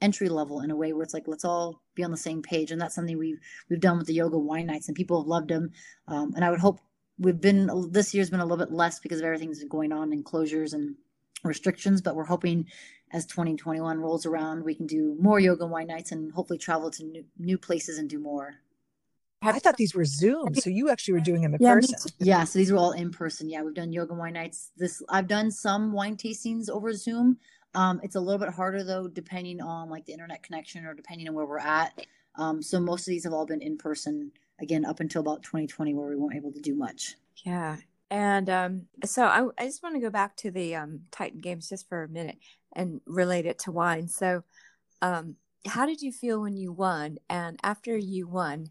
[0.00, 2.70] entry level in a way where it's like let's all be on the same page.
[2.70, 5.48] And that's something we've we've done with the yoga wine nights, and people have loved
[5.48, 5.72] them.
[6.06, 6.80] Um, and I would hope
[7.18, 10.24] we've been this year's been a little bit less because of everything's going on and
[10.24, 10.96] closures and
[11.44, 12.66] restrictions, but we're hoping
[13.12, 17.04] as 2021 rolls around, we can do more yoga wine nights and hopefully travel to
[17.04, 18.56] new, new places and do more.
[19.42, 21.96] I thought these were Zoom, so you actually were doing them in yeah, person.
[22.18, 23.48] Yeah, so these were all in person.
[23.48, 24.72] Yeah, we've done yoga wine nights.
[24.76, 27.38] This I've done some wine tastings over Zoom.
[27.74, 31.28] Um, it's a little bit harder though, depending on like the internet connection or depending
[31.28, 32.00] on where we're at.
[32.36, 34.32] Um, so most of these have all been in person.
[34.60, 37.14] Again, up until about 2020, where we weren't able to do much.
[37.44, 37.76] Yeah,
[38.10, 41.68] and um, so I, I just want to go back to the um, Titan Games
[41.68, 42.38] just for a minute
[42.72, 44.08] and relate it to wine.
[44.08, 44.42] So,
[45.00, 47.18] um, how did you feel when you won?
[47.28, 48.70] And after you won,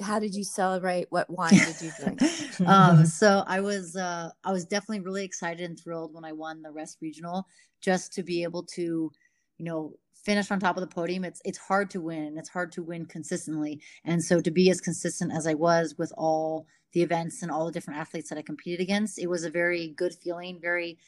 [0.00, 1.06] how did you celebrate?
[1.10, 2.20] What wine did you drink?
[2.66, 6.62] um, so I was uh, I was definitely really excited and thrilled when I won
[6.62, 7.46] the West Regional,
[7.80, 9.10] just to be able to
[9.58, 12.36] you know, finish on top of the podium, it's it's hard to win.
[12.36, 13.80] It's hard to win consistently.
[14.04, 17.66] And so to be as consistent as I was with all the events and all
[17.66, 20.98] the different athletes that I competed against, it was a very good feeling, very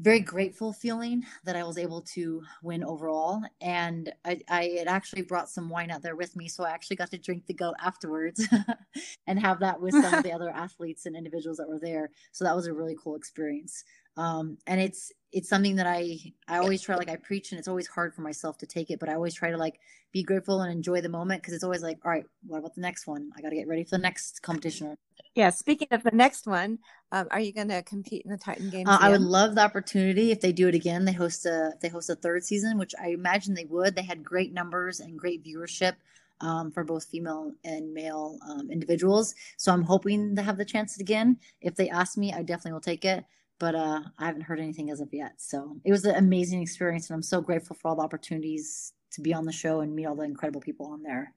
[0.00, 3.42] very grateful feeling that I was able to win overall.
[3.60, 6.48] And I, I had actually brought some wine out there with me.
[6.48, 8.46] So I actually got to drink the goat afterwards
[9.26, 12.10] and have that with some of the other athletes and individuals that were there.
[12.32, 13.84] So that was a really cool experience.
[14.16, 16.18] Um, and it's it's something that I
[16.48, 18.98] I always try like I preach and it's always hard for myself to take it,
[18.98, 19.80] but I always try to like
[20.12, 22.80] be grateful and enjoy the moment because it's always like, all right, what about the
[22.80, 23.30] next one?
[23.36, 24.96] I got to get ready for the next competition.
[25.34, 25.50] Yeah.
[25.50, 26.78] Speaking of the next one,
[27.12, 28.88] um, are you going to compete in the Titan Games?
[28.88, 31.04] Uh, I would love the opportunity if they do it again.
[31.04, 33.94] They host a they host a third season, which I imagine they would.
[33.94, 35.94] They had great numbers and great viewership.
[36.42, 39.34] Um, for both female and male um, individuals.
[39.58, 41.36] So I'm hoping to have the chance again.
[41.60, 43.26] If they ask me, I definitely will take it
[43.60, 45.34] but uh, I haven't heard anything as of yet.
[45.36, 49.20] So it was an amazing experience, and I'm so grateful for all the opportunities to
[49.20, 51.34] be on the show and meet all the incredible people on there.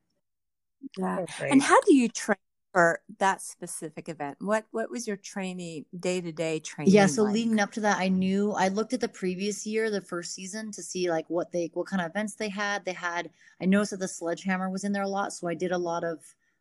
[0.98, 1.26] Yeah.
[1.42, 2.38] And how do you train
[2.72, 4.38] for that specific event?
[4.40, 6.94] What what was your training day to day training?
[6.94, 7.34] Yeah, so like?
[7.34, 10.72] leading up to that, I knew I looked at the previous year, the first season,
[10.72, 12.86] to see like what they what kind of events they had.
[12.86, 13.30] They had
[13.62, 16.04] I noticed that the sledgehammer was in there a lot, so I did a lot
[16.04, 16.20] of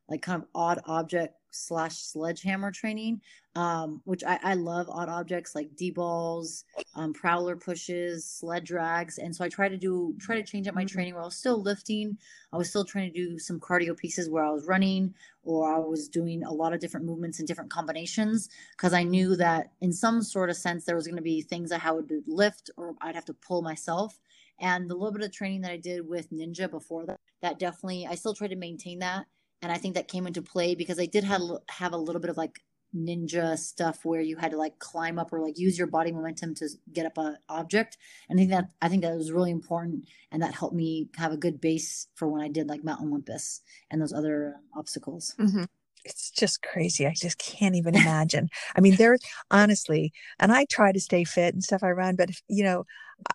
[0.08, 3.20] like kind of odd object slash sledgehammer training,
[3.54, 9.18] um, which I, I love odd objects like D balls, um, prowler pushes, sled drags.
[9.18, 10.94] And so I try to do, try to change up my mm-hmm.
[10.94, 12.16] training where I was still lifting.
[12.52, 15.78] I was still trying to do some cardio pieces where I was running or I
[15.78, 19.92] was doing a lot of different movements and different combinations because I knew that in
[19.92, 22.94] some sort of sense there was going to be things I had to lift or
[23.00, 24.18] I'd have to pull myself.
[24.58, 28.06] And the little bit of training that I did with Ninja before that, that definitely,
[28.06, 29.26] I still try to maintain that
[29.62, 32.30] and I think that came into play because I did have have a little bit
[32.30, 32.60] of like
[32.94, 36.54] ninja stuff where you had to like climb up or like use your body momentum
[36.54, 37.96] to get up a object.
[38.28, 41.32] And I think that I think that was really important, and that helped me have
[41.32, 45.34] a good base for when I did like Mount Olympus and those other obstacles.
[45.38, 45.64] Mm-hmm.
[46.04, 47.06] It's just crazy.
[47.06, 48.48] I just can't even imagine.
[48.74, 49.20] I mean, there's
[49.52, 52.84] honestly, and I try to stay fit and stuff I run, but if, you know,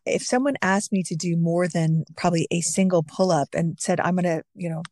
[0.05, 4.01] if someone asked me to do more than probably a single pull up and said,
[4.01, 4.83] I'm going to, you know,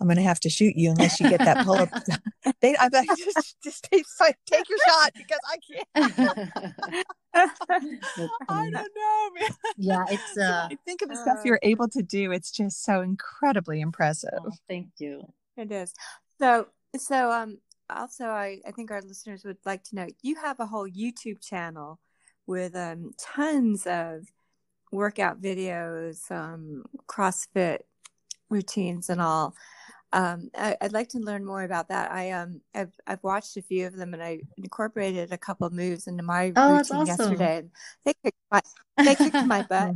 [0.00, 1.90] I'm going to have to shoot you unless you get that pull up.
[2.60, 4.04] they, I'm like, just, just take,
[4.46, 7.04] take your shot because I can't.
[7.34, 9.50] I don't know, man.
[9.76, 10.36] Yeah, it's.
[10.36, 12.32] Uh, I think of the uh, stuff you're able to do.
[12.32, 14.38] It's just so incredibly impressive.
[14.44, 15.22] Oh, thank you.
[15.56, 15.94] It is.
[16.38, 20.58] So, so um, also, I, I think our listeners would like to know you have
[20.60, 22.00] a whole YouTube channel
[22.46, 24.26] with um tons of
[24.90, 27.78] workout videos, um, CrossFit
[28.50, 29.54] routines, and all.
[30.12, 32.10] Um, I, would like to learn more about that.
[32.10, 35.72] I um, I've I've watched a few of them, and I incorporated a couple of
[35.72, 37.06] moves into my oh, routine awesome.
[37.06, 37.64] yesterday.
[38.04, 38.60] They kicked my
[38.98, 39.94] they kicked my butt.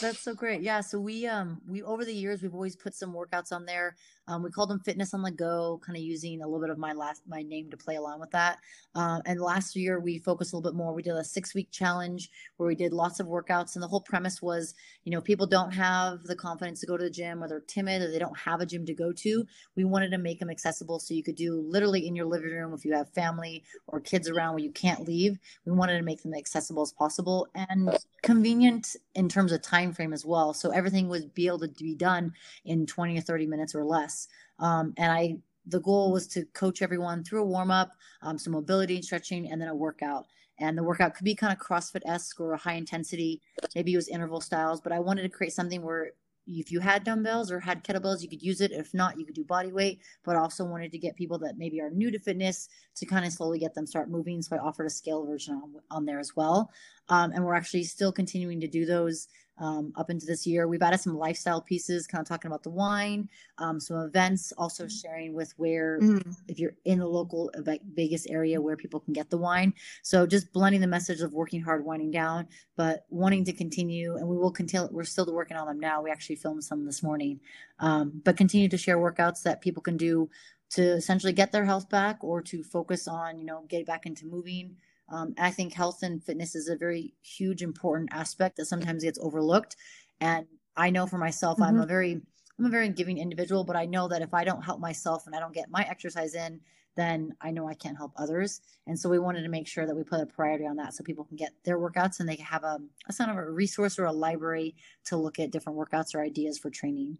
[0.00, 0.60] that's so great.
[0.60, 0.80] Yeah.
[0.80, 3.96] So we um we over the years we've always put some workouts on there.
[4.28, 6.78] Um, we called them Fitness on the Go, kind of using a little bit of
[6.78, 8.58] my last my name to play along with that.
[8.94, 10.92] Um, and last year we focused a little bit more.
[10.92, 14.00] We did a six week challenge where we did lots of workouts, and the whole
[14.00, 17.48] premise was, you know, people don't have the confidence to go to the gym, or
[17.48, 19.46] they're timid, or they don't have a gym to go to.
[19.76, 22.74] We wanted to make them accessible so you could do literally in your living room
[22.74, 25.38] if you have family or kids around where you can't leave.
[25.66, 27.90] We wanted to make them accessible as possible and
[28.22, 30.54] convenient in terms of time frame as well.
[30.54, 32.32] So everything would be able to be done
[32.64, 34.11] in 20 or 30 minutes or less.
[34.58, 38.52] Um, and I the goal was to coach everyone through a warm up, um, some
[38.52, 40.26] mobility and stretching, and then a workout.
[40.58, 43.40] And the workout could be kind of CrossFit esque or a high intensity,
[43.74, 46.10] maybe it was interval styles, but I wanted to create something where
[46.46, 48.72] if you had dumbbells or had kettlebells, you could use it.
[48.72, 50.00] If not, you could do body weight.
[50.24, 53.32] But also wanted to get people that maybe are new to fitness to kind of
[53.32, 54.42] slowly get them start moving.
[54.42, 56.70] So I offered a scale version on, on there as well.
[57.08, 59.28] Um, and we're actually still continuing to do those
[59.62, 60.66] um, up into this year.
[60.66, 64.84] We've added some lifestyle pieces, kind of talking about the wine, um, some events, also
[64.84, 65.08] mm-hmm.
[65.08, 66.36] sharing with where, mm.
[66.48, 67.50] if you're in the local
[67.94, 69.72] Vegas area, where people can get the wine.
[70.02, 74.16] So just blending the message of working hard, winding down, but wanting to continue.
[74.16, 76.02] And we will continue, we're still working on them now.
[76.02, 77.38] We actually filmed some this morning,
[77.78, 80.28] um, but continue to share workouts that people can do
[80.70, 84.26] to essentially get their health back or to focus on, you know, get back into
[84.26, 84.74] moving
[85.12, 89.18] um, I think health and fitness is a very huge, important aspect that sometimes gets
[89.20, 89.76] overlooked.
[90.20, 90.46] And
[90.76, 91.64] I know for myself, mm-hmm.
[91.64, 92.20] I'm a very,
[92.58, 95.36] I'm a very giving individual, but I know that if I don't help myself and
[95.36, 96.60] I don't get my exercise in,
[96.96, 98.60] then I know I can't help others.
[98.86, 101.04] And so we wanted to make sure that we put a priority on that so
[101.04, 103.98] people can get their workouts and they can have a, a kind of a resource
[103.98, 107.18] or a library to look at different workouts or ideas for training.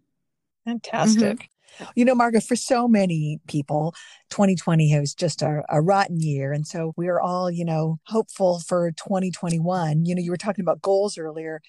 [0.64, 1.38] Fantastic.
[1.78, 1.84] Mm-hmm.
[1.94, 3.94] You know, Margaret, for so many people,
[4.30, 6.52] 2020 was just a, a, rotten year.
[6.52, 10.04] And so we are all, you know, hopeful for 2021.
[10.04, 11.60] You know, you were talking about goals earlier.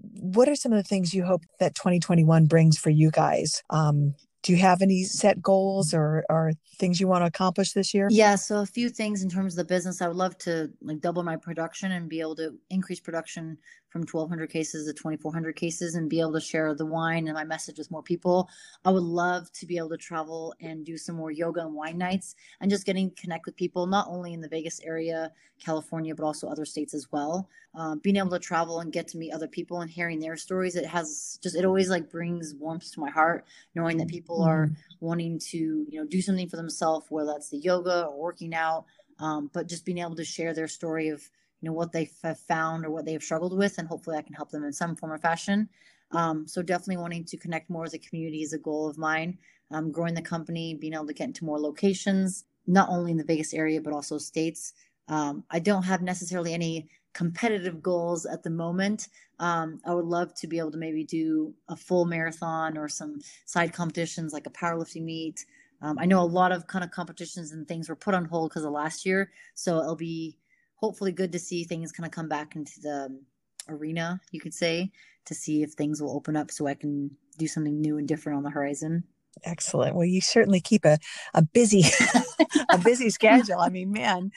[0.00, 3.62] what are some of the things you hope that 2021 brings for you guys?
[3.70, 7.94] Um, do you have any set goals or, or things you want to accomplish this
[7.94, 8.08] year?
[8.10, 10.02] Yeah, so a few things in terms of the business.
[10.02, 13.56] I would love to like double my production and be able to increase production
[13.94, 17.44] from 1200 cases to 2400 cases and be able to share the wine and my
[17.44, 18.48] message with more people.
[18.84, 21.96] I would love to be able to travel and do some more yoga and wine
[21.96, 25.30] nights and just getting connect with people not only in the Vegas area,
[25.64, 27.48] California, but also other states as well.
[27.76, 30.74] Um, being able to travel and get to meet other people and hearing their stories,
[30.74, 33.44] it has just it always like brings warmth to my heart
[33.76, 34.50] knowing that people mm-hmm.
[34.50, 38.56] are wanting to you know do something for themselves, whether that's the yoga or working
[38.56, 38.86] out,
[39.20, 41.30] um, but just being able to share their story of
[41.64, 44.22] you know what they have found or what they have struggled with and hopefully i
[44.22, 45.66] can help them in some form or fashion.
[46.10, 49.38] Um, so definitely wanting to connect more as a community is a goal of mine.
[49.70, 53.24] Um, growing the company being able to get into more locations not only in the
[53.24, 54.74] vegas area but also states.
[55.08, 59.08] Um, i don't have necessarily any competitive goals at the moment.
[59.38, 63.20] Um, i would love to be able to maybe do a full marathon or some
[63.46, 65.46] side competitions like a powerlifting meet.
[65.80, 68.50] Um, i know a lot of kind of competitions and things were put on hold
[68.50, 70.36] because of last year so it'll be
[70.76, 73.20] hopefully good to see things kind of come back into the um,
[73.68, 74.90] arena, you could say,
[75.26, 78.36] to see if things will open up so I can do something new and different
[78.36, 79.04] on the horizon.
[79.42, 79.96] Excellent.
[79.96, 80.98] Well, you certainly keep a,
[81.32, 81.84] a busy
[82.70, 83.58] a busy schedule.
[83.58, 84.30] I mean, man.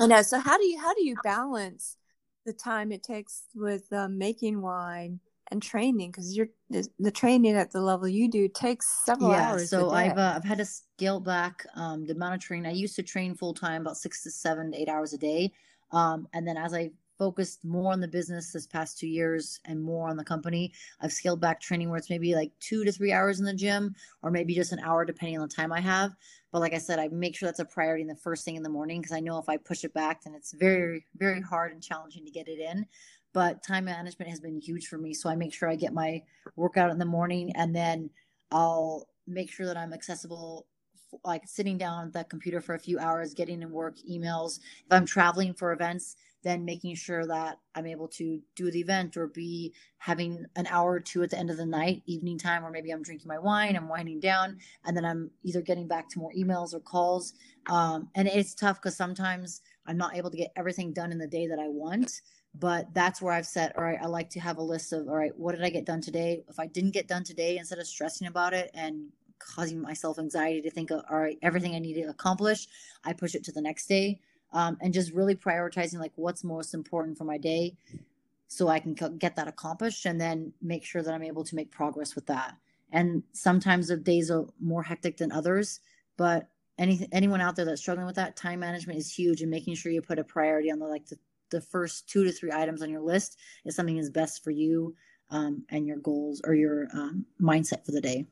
[0.00, 0.22] I know.
[0.22, 1.96] So how do you how do you balance
[2.46, 5.20] the time it takes with um, making wine
[5.52, 9.70] and training because you're the, training at the level you do takes several yeah, hours.
[9.70, 12.66] So I've uh, I've had to scale back um, the amount of training.
[12.66, 15.52] I used to train full time about six to seven to eight hours a day,
[15.92, 19.80] um, and then as I focused more on the business this past two years and
[19.80, 23.12] more on the company, I've scaled back training where it's maybe like two to three
[23.12, 26.16] hours in the gym or maybe just an hour depending on the time I have.
[26.50, 28.62] But like I said, I make sure that's a priority in the first thing in
[28.64, 31.70] the morning because I know if I push it back, then it's very, very hard
[31.70, 32.86] and challenging to get it in
[33.32, 35.14] but time management has been huge for me.
[35.14, 36.22] So I make sure I get my
[36.56, 38.10] workout in the morning and then
[38.50, 40.66] I'll make sure that I'm accessible
[41.24, 44.60] like sitting down at the computer for a few hours, getting in work, emails.
[44.86, 49.16] If I'm traveling for events, then making sure that I'm able to do the event
[49.16, 52.64] or be having an hour or two at the end of the night, evening time,
[52.64, 56.08] or maybe I'm drinking my wine, I'm winding down, and then I'm either getting back
[56.10, 57.34] to more emails or calls.
[57.66, 61.28] Um, and it's tough because sometimes I'm not able to get everything done in the
[61.28, 62.22] day that I want
[62.54, 65.16] but that's where I've said, all right, I like to have a list of, all
[65.16, 66.44] right, what did I get done today?
[66.48, 70.60] If I didn't get done today, instead of stressing about it and causing myself anxiety
[70.62, 72.68] to think, all right, everything I need to accomplish,
[73.04, 74.20] I push it to the next day.
[74.52, 77.74] Um, and just really prioritizing like what's most important for my day
[78.48, 81.70] so I can get that accomplished and then make sure that I'm able to make
[81.70, 82.54] progress with that.
[82.92, 85.80] And sometimes the days are more hectic than others,
[86.18, 89.74] but any anyone out there that's struggling with that, time management is huge and making
[89.74, 91.16] sure you put a priority on the like the
[91.52, 94.96] the first two to three items on your list is something is best for you
[95.30, 98.26] um, and your goals or your um, mindset for the day.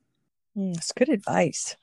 [0.57, 1.77] Mm, that's good advice.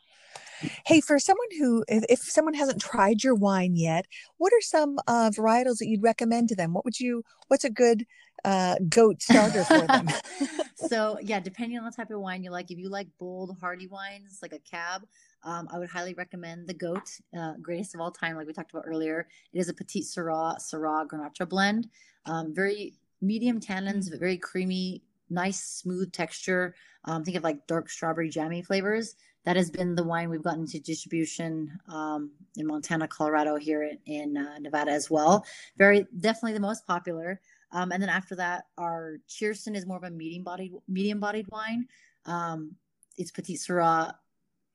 [0.85, 4.05] Hey, for someone who, if, if, someone hasn't tried your wine yet,
[4.37, 6.73] what are some uh, varietals that you'd recommend to them?
[6.73, 8.05] What would you, what's a good
[8.43, 10.09] uh, goat starter for them?
[10.75, 13.87] so, yeah, depending on the type of wine you like, if you like bold, hearty
[13.87, 15.03] wines like a cab,
[15.43, 18.71] um, I would highly recommend the Goat, uh, greatest of all time, like we talked
[18.71, 19.27] about earlier.
[19.53, 21.87] It is a Petite Sirah, Syrah Grenache blend.
[22.25, 26.75] Um, very medium tannins, but very creamy, nice, smooth texture.
[27.05, 29.15] Um, think of like dark strawberry jammy flavors.
[29.45, 33.97] That has been the wine we've gotten to distribution um, in Montana, Colorado, here in,
[34.05, 35.45] in uh, Nevada as well.
[35.77, 37.39] Very definitely the most popular.
[37.71, 41.47] Um, and then after that, our Cheerson is more of a medium bodied medium bodied
[41.49, 41.87] wine.
[42.25, 42.75] Um,
[43.17, 44.13] it's Petite Sirah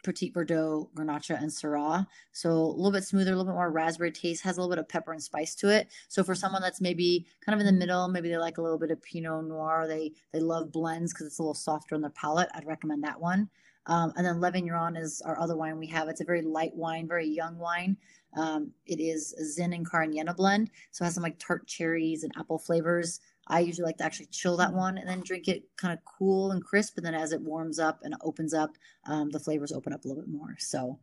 [0.02, 2.06] Petit Verdot, Grenache, and Syrah.
[2.32, 4.80] So a little bit smoother, a little bit more raspberry taste, has a little bit
[4.80, 5.88] of pepper and spice to it.
[6.08, 8.78] So for someone that's maybe kind of in the middle, maybe they like a little
[8.78, 12.10] bit of Pinot Noir, they they love blends because it's a little softer on their
[12.10, 12.48] palate.
[12.54, 13.48] I'd recommend that one.
[13.86, 16.08] Um, and then Le Vigneron is our other wine we have.
[16.08, 17.96] It's a very light wine, very young wine.
[18.36, 22.22] Um, it is a Zin and Carignane blend, so it has some like tart cherries
[22.22, 23.20] and apple flavors.
[23.48, 26.52] I usually like to actually chill that one and then drink it kind of cool
[26.52, 26.96] and crisp.
[26.96, 28.76] And then as it warms up and opens up,
[29.06, 30.56] um, the flavors open up a little bit more.
[30.58, 30.98] So,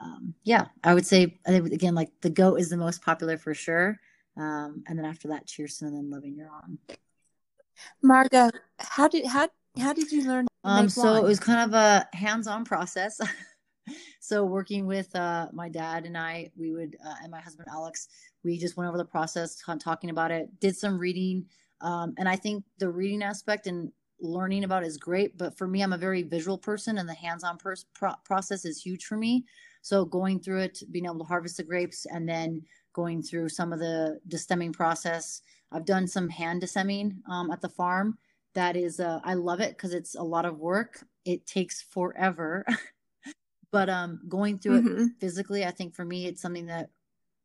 [0.00, 3.98] um, yeah, I would say again, like the goat is the most popular for sure.
[4.36, 6.78] Um, and then after that, Cheerson and then Le Vigneron.
[8.04, 10.46] Marga, how did how how did you learn?
[10.64, 11.16] Um, so wine?
[11.16, 13.20] it was kind of a hands-on process.
[14.20, 18.08] so working with uh, my dad and I, we would uh, and my husband Alex,
[18.44, 21.46] we just went over the process, talking about it, did some reading,
[21.80, 25.38] um, and I think the reading aspect and learning about is great.
[25.38, 28.82] But for me, I'm a very visual person, and the hands-on pers- pro- process is
[28.82, 29.44] huge for me.
[29.82, 32.62] So going through it, being able to harvest the grapes, and then
[32.92, 35.42] going through some of the destemming process.
[35.72, 38.18] I've done some hand destemming um, at the farm,
[38.54, 41.04] that is uh, I love it because it's a lot of work.
[41.24, 42.64] It takes forever.
[43.72, 45.02] but um going through mm-hmm.
[45.02, 46.90] it physically, I think for me it's something that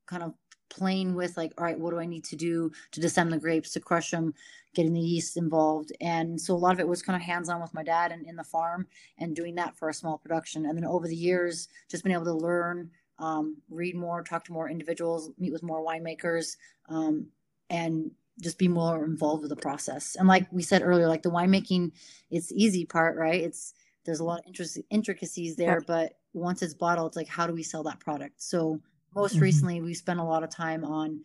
[0.05, 0.33] kind of
[0.69, 3.71] playing with like all right what do i need to do to destem the grapes
[3.71, 4.33] to crush them
[4.75, 5.91] getting the yeast involved.
[6.01, 8.27] And so a lot of it was kind of hands on with my dad and
[8.27, 8.85] in the farm
[9.17, 10.65] and doing that for a small production.
[10.67, 14.51] And then over the years just been able to learn um, read more talk to
[14.51, 16.57] more individuals meet with more winemakers
[16.89, 17.27] um,
[17.69, 20.17] and just be more involved with the process.
[20.17, 21.93] And like we said earlier like the winemaking
[22.29, 23.41] it's easy part right?
[23.41, 27.47] It's there's a lot of interest, intricacies there but once it's bottled it's like how
[27.47, 28.41] do we sell that product?
[28.41, 28.81] So
[29.15, 29.43] most mm-hmm.
[29.43, 31.21] recently we spent a lot of time on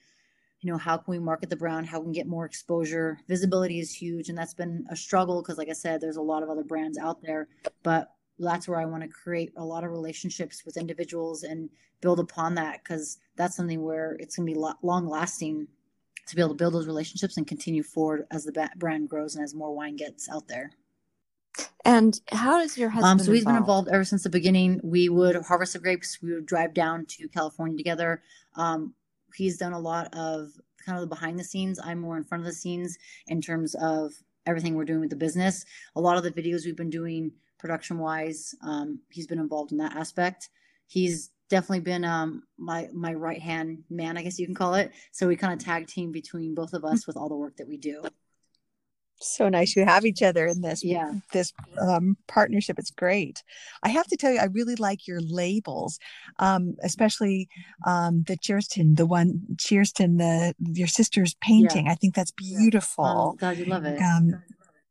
[0.61, 3.19] you know how can we market the brand how can we can get more exposure
[3.29, 6.43] visibility is huge and that's been a struggle because like i said there's a lot
[6.43, 7.49] of other brands out there
[7.83, 11.69] but that's where i want to create a lot of relationships with individuals and
[12.01, 15.67] build upon that because that's something where it's going to be long lasting
[16.27, 19.45] to be able to build those relationships and continue forward as the brand grows and
[19.45, 20.71] as more wine gets out there
[21.85, 23.13] and how does your husband?
[23.13, 23.55] Um, so he's involved?
[23.55, 24.81] been involved ever since the beginning.
[24.83, 26.19] We would harvest the grapes.
[26.23, 28.23] We would drive down to California together.
[28.55, 28.95] Um,
[29.35, 30.53] he's done a lot of
[30.85, 31.81] kind of the behind the scenes.
[31.83, 34.13] I'm more in front of the scenes in terms of
[34.47, 35.65] everything we're doing with the business.
[35.97, 39.79] A lot of the videos we've been doing production wise, um, he's been involved in
[39.79, 40.49] that aspect.
[40.87, 44.93] He's definitely been um, my my right hand man, I guess you can call it.
[45.13, 47.69] So we kind of tag team between both of us with all the work that
[47.69, 48.03] we do
[49.23, 51.13] so nice you have each other in this yeah.
[51.33, 52.79] this um, partnership.
[52.79, 53.43] It's great.
[53.83, 55.99] I have to tell you i really like your labels
[56.39, 57.49] um, especially
[57.87, 61.87] um, the cheerston the one cheerston the your sister's painting.
[61.87, 61.93] Yeah.
[61.93, 64.01] i think that's beautiful oh god you love it.
[64.01, 64.43] Um,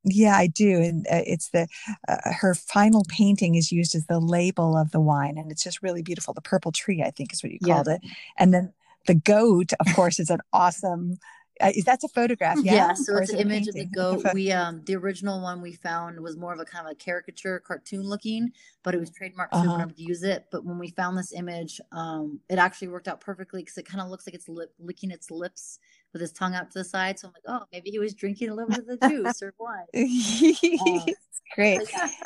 [0.05, 0.79] yeah i do.
[0.79, 1.67] And uh, it's the
[2.07, 5.81] uh, her final painting is used as the label of the wine and it's just
[5.83, 6.33] really beautiful.
[6.33, 8.01] The purple tree i think is what you called it.
[8.37, 8.73] And then
[9.07, 11.17] the goat of course is an awesome
[11.61, 12.57] uh, is that's a photograph?
[12.61, 12.73] Yeah.
[12.73, 12.93] Yeah.
[12.93, 14.25] So it's an image of the goat.
[14.33, 17.59] we um the original one we found was more of a kind of a caricature
[17.59, 18.51] cartoon looking,
[18.83, 19.63] but it was trademarked, so uh-huh.
[19.63, 20.45] we weren't able to use it.
[20.51, 24.01] But when we found this image, um, it actually worked out perfectly because it kind
[24.01, 25.79] of looks like it's lip, licking its lips
[26.13, 27.19] with his tongue out to the side.
[27.19, 29.53] So I'm like, oh, maybe he was drinking a little bit of the juice or
[29.57, 29.87] what?
[29.95, 31.11] uh,
[31.55, 31.81] Great.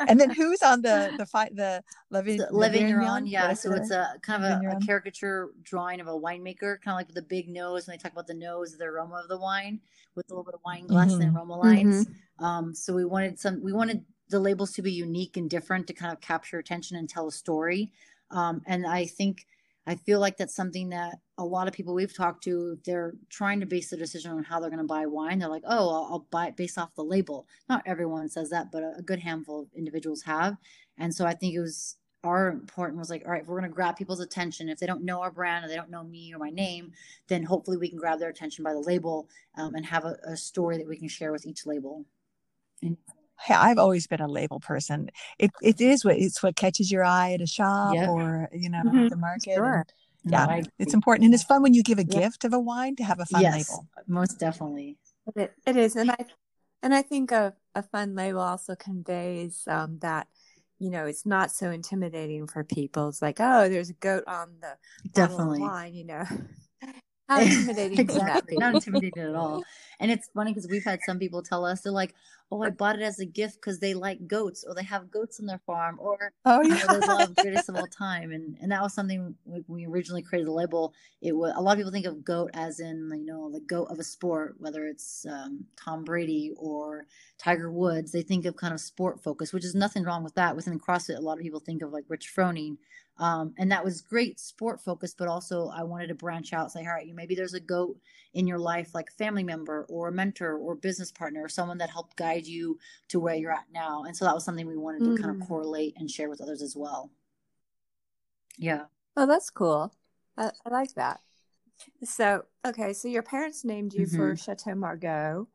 [0.07, 3.25] and then who's on the the fight the living Le Vigneron?
[3.25, 6.95] Yeah, so it's a kind of a, a, caricature drawing of a winemaker, kind of
[6.95, 7.88] like with the big nose.
[7.88, 9.79] When they talk about the nose, the aroma of the wine
[10.15, 11.21] with a little bit of wine glass mm-hmm.
[11.21, 12.05] and aroma lines.
[12.05, 12.45] Mm-hmm.
[12.45, 13.63] Um, so we wanted some.
[13.63, 17.09] We wanted the labels to be unique and different to kind of capture attention and
[17.09, 17.91] tell a story.
[18.31, 19.45] Um, and I think
[19.86, 23.59] I feel like that's something that a lot of people we've talked to, they're trying
[23.59, 25.39] to base their decision on how they're going to buy wine.
[25.39, 27.47] They're like, oh, I'll, I'll, buy it based off the label.
[27.67, 30.57] Not everyone says that, but a, a good handful of individuals have.
[30.97, 33.69] And so I think it was our important was like, all right, if we're going
[33.69, 36.34] to grab people's attention, if they don't know our brand or they don't know me
[36.34, 36.91] or my name,
[37.27, 39.27] then hopefully we can grab their attention by the label
[39.57, 42.05] um, and have a, a story that we can share with each label.
[42.81, 42.95] And
[43.49, 45.09] I've always been a label person.
[45.38, 48.07] It it is what it's what catches your eye at a shop yep.
[48.07, 49.07] or you know mm-hmm.
[49.07, 49.55] the market.
[49.55, 49.86] Sure.
[50.26, 52.95] Yeah, no, it's important and it's fun when you give a gift of a wine
[52.95, 53.88] to have a fun yes, label.
[54.07, 54.97] Most definitely,
[55.36, 56.26] it, it is, and I
[56.82, 60.28] and I think a a fun label also conveys um, that
[60.80, 63.09] you know it's not so intimidating for people.
[63.09, 64.76] It's like oh, there's a goat on the
[65.13, 66.24] definitely wine, you know.
[67.30, 68.57] How intimidating exactly.
[68.57, 69.63] Not intimidating at all.
[70.04, 72.14] And it's funny because we've had some people tell us they're like,
[72.51, 75.39] "Oh, I bought it as a gift because they like goats, or they have goats
[75.39, 78.82] on their farm, or oh yeah, they love greatest of all time." And and that
[78.82, 80.93] was something when we originally created the label.
[81.22, 83.86] It was a lot of people think of goat as in you know the goat
[83.86, 87.06] of a sport, whether it's um, Tom Brady or
[87.38, 88.12] Tiger Woods.
[88.12, 90.54] They think of kind of sport focus, which is nothing wrong with that.
[90.58, 92.76] Within CrossFit, a lot of people think of like Rich Froning
[93.18, 96.82] um, and that was great sport focus, but also I wanted to branch out, say,
[96.82, 97.97] all right, you maybe there's a goat
[98.34, 101.77] in your life, like a family member or a mentor or business partner or someone
[101.77, 102.79] that helped guide you
[103.09, 104.03] to where you're at now.
[104.03, 105.15] And so that was something we wanted mm.
[105.15, 107.11] to kind of correlate and share with others as well.
[108.57, 108.86] Yeah.
[109.15, 109.93] Oh, that's cool.
[110.38, 111.19] I, I like that.
[112.03, 114.17] So, okay, so your parents named you mm-hmm.
[114.17, 115.47] for Chateau Margaux.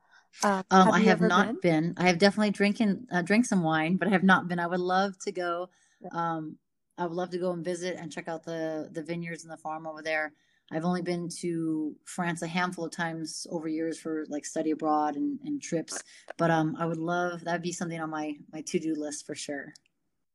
[0.45, 1.95] Um, um, have I have not been?
[1.95, 1.95] been?
[1.97, 4.59] I have definitely drinking uh, drink some wine, but I have not been.
[4.59, 5.71] I would love to go.
[6.13, 6.59] Um,
[6.97, 9.57] I would love to go and visit and check out the the vineyards and the
[9.57, 10.33] farm over there.
[10.71, 15.17] I've only been to France a handful of times over years for like study abroad
[15.17, 16.03] and, and trips,
[16.37, 19.35] but um, I would love that'd be something on my my to do list for
[19.35, 19.73] sure.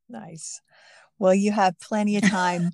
[0.09, 0.61] Nice.
[1.23, 2.71] Well, you have plenty of time,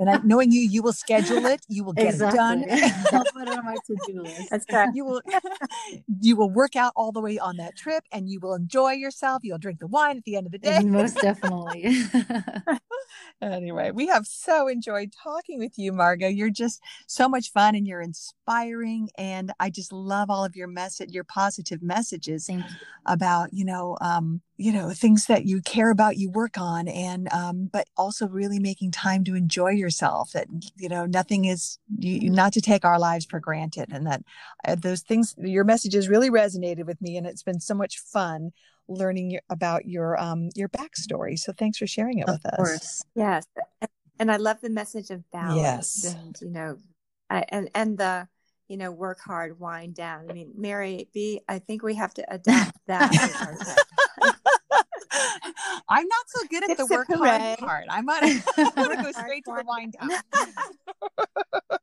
[0.00, 1.60] and I, knowing you, you will schedule it.
[1.68, 2.64] You will get exactly.
[2.66, 2.94] it done.
[3.12, 4.50] I'll put it on my to-do list.
[4.50, 4.88] That's right.
[4.92, 5.22] You will,
[6.20, 9.44] you will work out all the way on that trip, and you will enjoy yourself.
[9.44, 10.80] You'll drink the wine at the end of the day.
[10.80, 11.94] Most definitely.
[13.40, 16.26] anyway, we have so enjoyed talking with you, Margot.
[16.26, 19.10] You're just so much fun and you're inspiring.
[19.16, 22.50] And I just love all of your message, your positive messages
[23.06, 27.32] about, you know, um, you know, things that you care about, you work on, and
[27.32, 30.32] um, but also really making time to enjoy yourself.
[30.32, 30.46] That
[30.76, 34.22] you know, nothing is you, not to take our lives for granted, and that
[34.66, 38.52] uh, those things, your messages really resonated with me, and it's been so much fun
[38.88, 41.38] learning about your um your backstory.
[41.38, 42.82] So thanks for sharing it of with course.
[42.82, 43.04] us.
[43.14, 43.46] Yes,
[44.18, 46.04] and I love the message of balance.
[46.04, 46.78] Yes, and you know,
[47.30, 48.28] I, and and the
[48.68, 50.30] you know work hard, wind down.
[50.30, 51.40] I mean, Mary B.
[51.48, 53.10] I think we have to adapt that.
[55.92, 57.84] I'm not so good at the work hard part.
[57.90, 58.42] I might
[58.74, 60.08] gonna go straight to the wind down.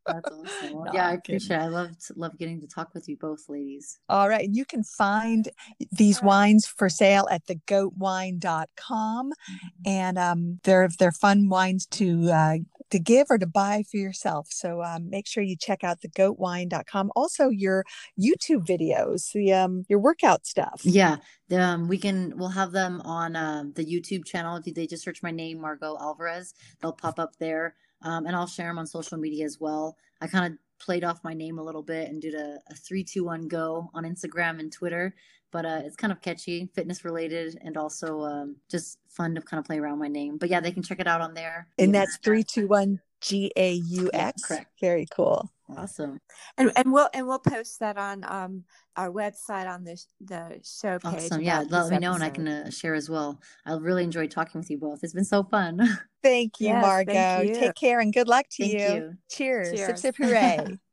[0.08, 0.84] That's awesome.
[0.86, 1.62] No, yeah, I appreciate it.
[1.62, 4.00] I love love getting to talk with you both ladies.
[4.10, 4.46] All right.
[4.46, 5.50] And you can find
[5.92, 9.30] these wines for sale at thegoatwine.com.
[9.30, 9.68] Mm-hmm.
[9.86, 12.58] And um, they're they're fun wines to uh,
[12.92, 14.48] to give or to buy for yourself.
[14.52, 17.12] So um, make sure you check out thegoatwine.com.
[17.16, 17.86] Also your
[18.20, 20.82] YouTube videos, the um, your workout stuff.
[20.84, 21.18] Yeah.
[21.52, 24.62] Um, we can we'll have them on uh, the YouTube channel.
[24.64, 28.48] If they just search my name, Margot Alvarez, they'll pop up there um, and I'll
[28.48, 29.98] share them on social media as well.
[30.22, 33.04] I kind of played off my name a little bit and did a, a three,
[33.04, 35.14] two, one, go on Instagram and Twitter.
[35.52, 39.60] But uh, it's kind of catchy, fitness related, and also um, just fun to kind
[39.60, 40.38] of play around my name.
[40.38, 41.68] But yeah, they can check it out on there.
[41.78, 44.44] And that's three, two, one, G A U X.
[44.46, 44.68] Correct.
[44.80, 45.52] Very cool.
[45.78, 46.20] Awesome.
[46.58, 48.64] And and we'll and we'll post that on um
[48.96, 51.26] our website on the the show page.
[51.26, 51.42] Awesome.
[51.42, 53.40] Yeah, let me know and I can uh, share as well.
[53.66, 55.04] I really enjoyed talking with you both.
[55.04, 55.80] It's been so fun.
[56.24, 57.14] Thank you, yes, Margot.
[57.14, 57.56] Thank you.
[57.56, 58.80] Take care and good luck to you.
[58.80, 59.18] you.
[59.30, 59.72] Cheers.
[59.72, 59.86] Cheers.
[59.86, 60.78] Sip sip hooray.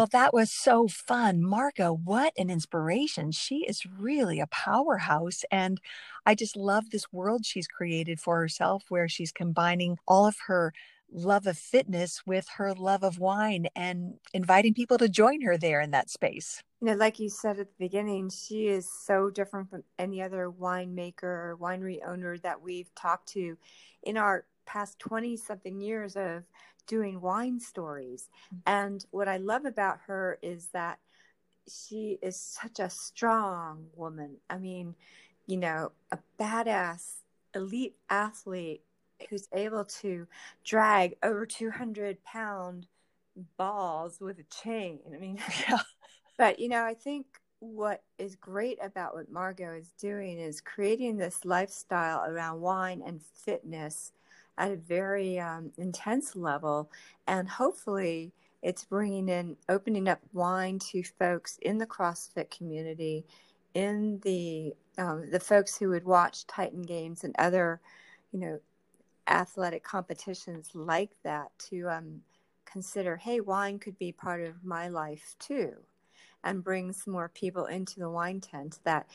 [0.00, 1.42] Well, that was so fun.
[1.42, 3.32] Margot, what an inspiration.
[3.32, 5.44] She is really a powerhouse.
[5.50, 5.78] And
[6.24, 10.72] I just love this world she's created for herself where she's combining all of her
[11.12, 15.82] love of fitness with her love of wine and inviting people to join her there
[15.82, 16.62] in that space.
[16.80, 20.50] You know, like you said at the beginning, she is so different from any other
[20.50, 23.58] winemaker or winery owner that we've talked to
[24.02, 26.44] in our past 20 something years of
[26.86, 28.28] doing wine stories.
[28.46, 28.56] Mm-hmm.
[28.66, 30.98] And what I love about her is that
[31.68, 34.36] she is such a strong woman.
[34.48, 34.94] I mean,
[35.46, 37.22] you know, a badass
[37.54, 38.82] elite athlete
[39.28, 40.26] who's able to
[40.64, 42.86] drag over 200 pound
[43.56, 45.00] balls with a chain.
[45.12, 45.78] I mean, yeah.
[46.38, 47.26] But, you know, I think
[47.58, 53.20] what is great about what Margot is doing is creating this lifestyle around wine and
[53.20, 54.12] fitness
[54.58, 56.90] at a very um, intense level.
[57.26, 58.32] And hopefully,
[58.62, 63.24] it's bringing in, opening up wine to folks in the CrossFit community,
[63.74, 67.80] in the um, the folks who would watch Titan Games and other,
[68.32, 68.60] you know,
[69.28, 72.20] athletic competitions like that to um,
[72.66, 75.72] consider, hey, wine could be part of my life too,
[76.44, 79.06] and brings more people into the wine tent that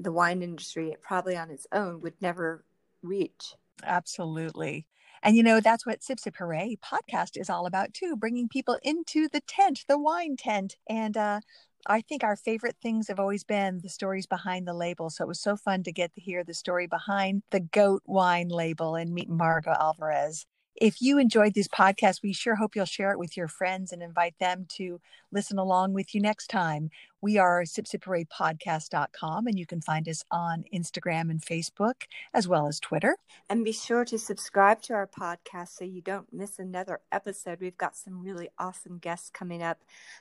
[0.00, 2.64] the wine industry, probably on its own, would never
[3.02, 3.54] reach.
[3.82, 4.86] Absolutely.
[5.22, 8.78] And you know, that's what Sip Sip Hooray podcast is all about too, bringing people
[8.82, 10.76] into the tent, the wine tent.
[10.88, 11.40] And uh,
[11.86, 15.08] I think our favorite things have always been the stories behind the label.
[15.10, 18.48] So it was so fun to get to hear the story behind the goat wine
[18.48, 20.46] label and meet Margot Alvarez.
[20.76, 24.02] If you enjoyed this podcast, we sure hope you'll share it with your friends and
[24.02, 25.00] invite them to
[25.30, 26.90] listen along with you next time.
[27.20, 32.02] We are sipsiphooray.podcast.com and you can find us on Instagram and Facebook
[32.34, 33.16] as well as Twitter.
[33.48, 37.60] And be sure to subscribe to our podcast so you don't miss another episode.
[37.60, 39.78] We've got some really awesome guests coming up.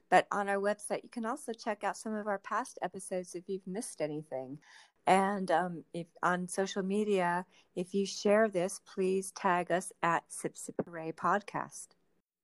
[0.09, 3.43] But on our website, you can also check out some of our past episodes if
[3.47, 4.59] you've missed anything.
[5.05, 7.45] And um, if on social media,
[7.75, 11.87] if you share this, please tag us at Sip Sip Hooray Podcast.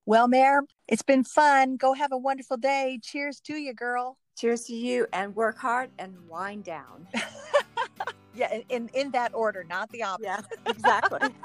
[0.06, 1.76] Well, Mare, it's been fun.
[1.76, 2.98] Go have a wonderful day.
[3.02, 4.18] Cheers to you, girl.
[4.36, 7.06] Cheers to you, and work hard and wind down.
[8.34, 10.26] yeah, in, in, in that order, not the opposite.
[10.26, 11.28] Yeah, exactly.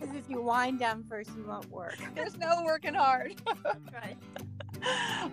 [0.00, 1.98] Because if you wind down first, you won't work.
[2.14, 3.34] There's no working hard.
[3.92, 4.16] right.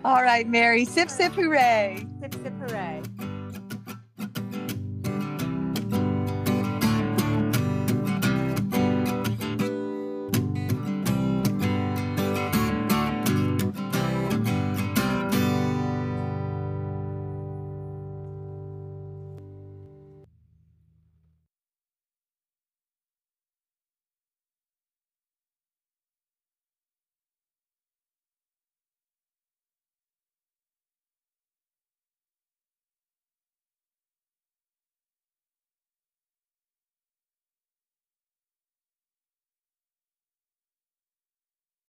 [0.04, 0.84] All right, Mary.
[0.84, 2.06] Sip, sip, hooray.
[2.20, 3.29] Sip, sip,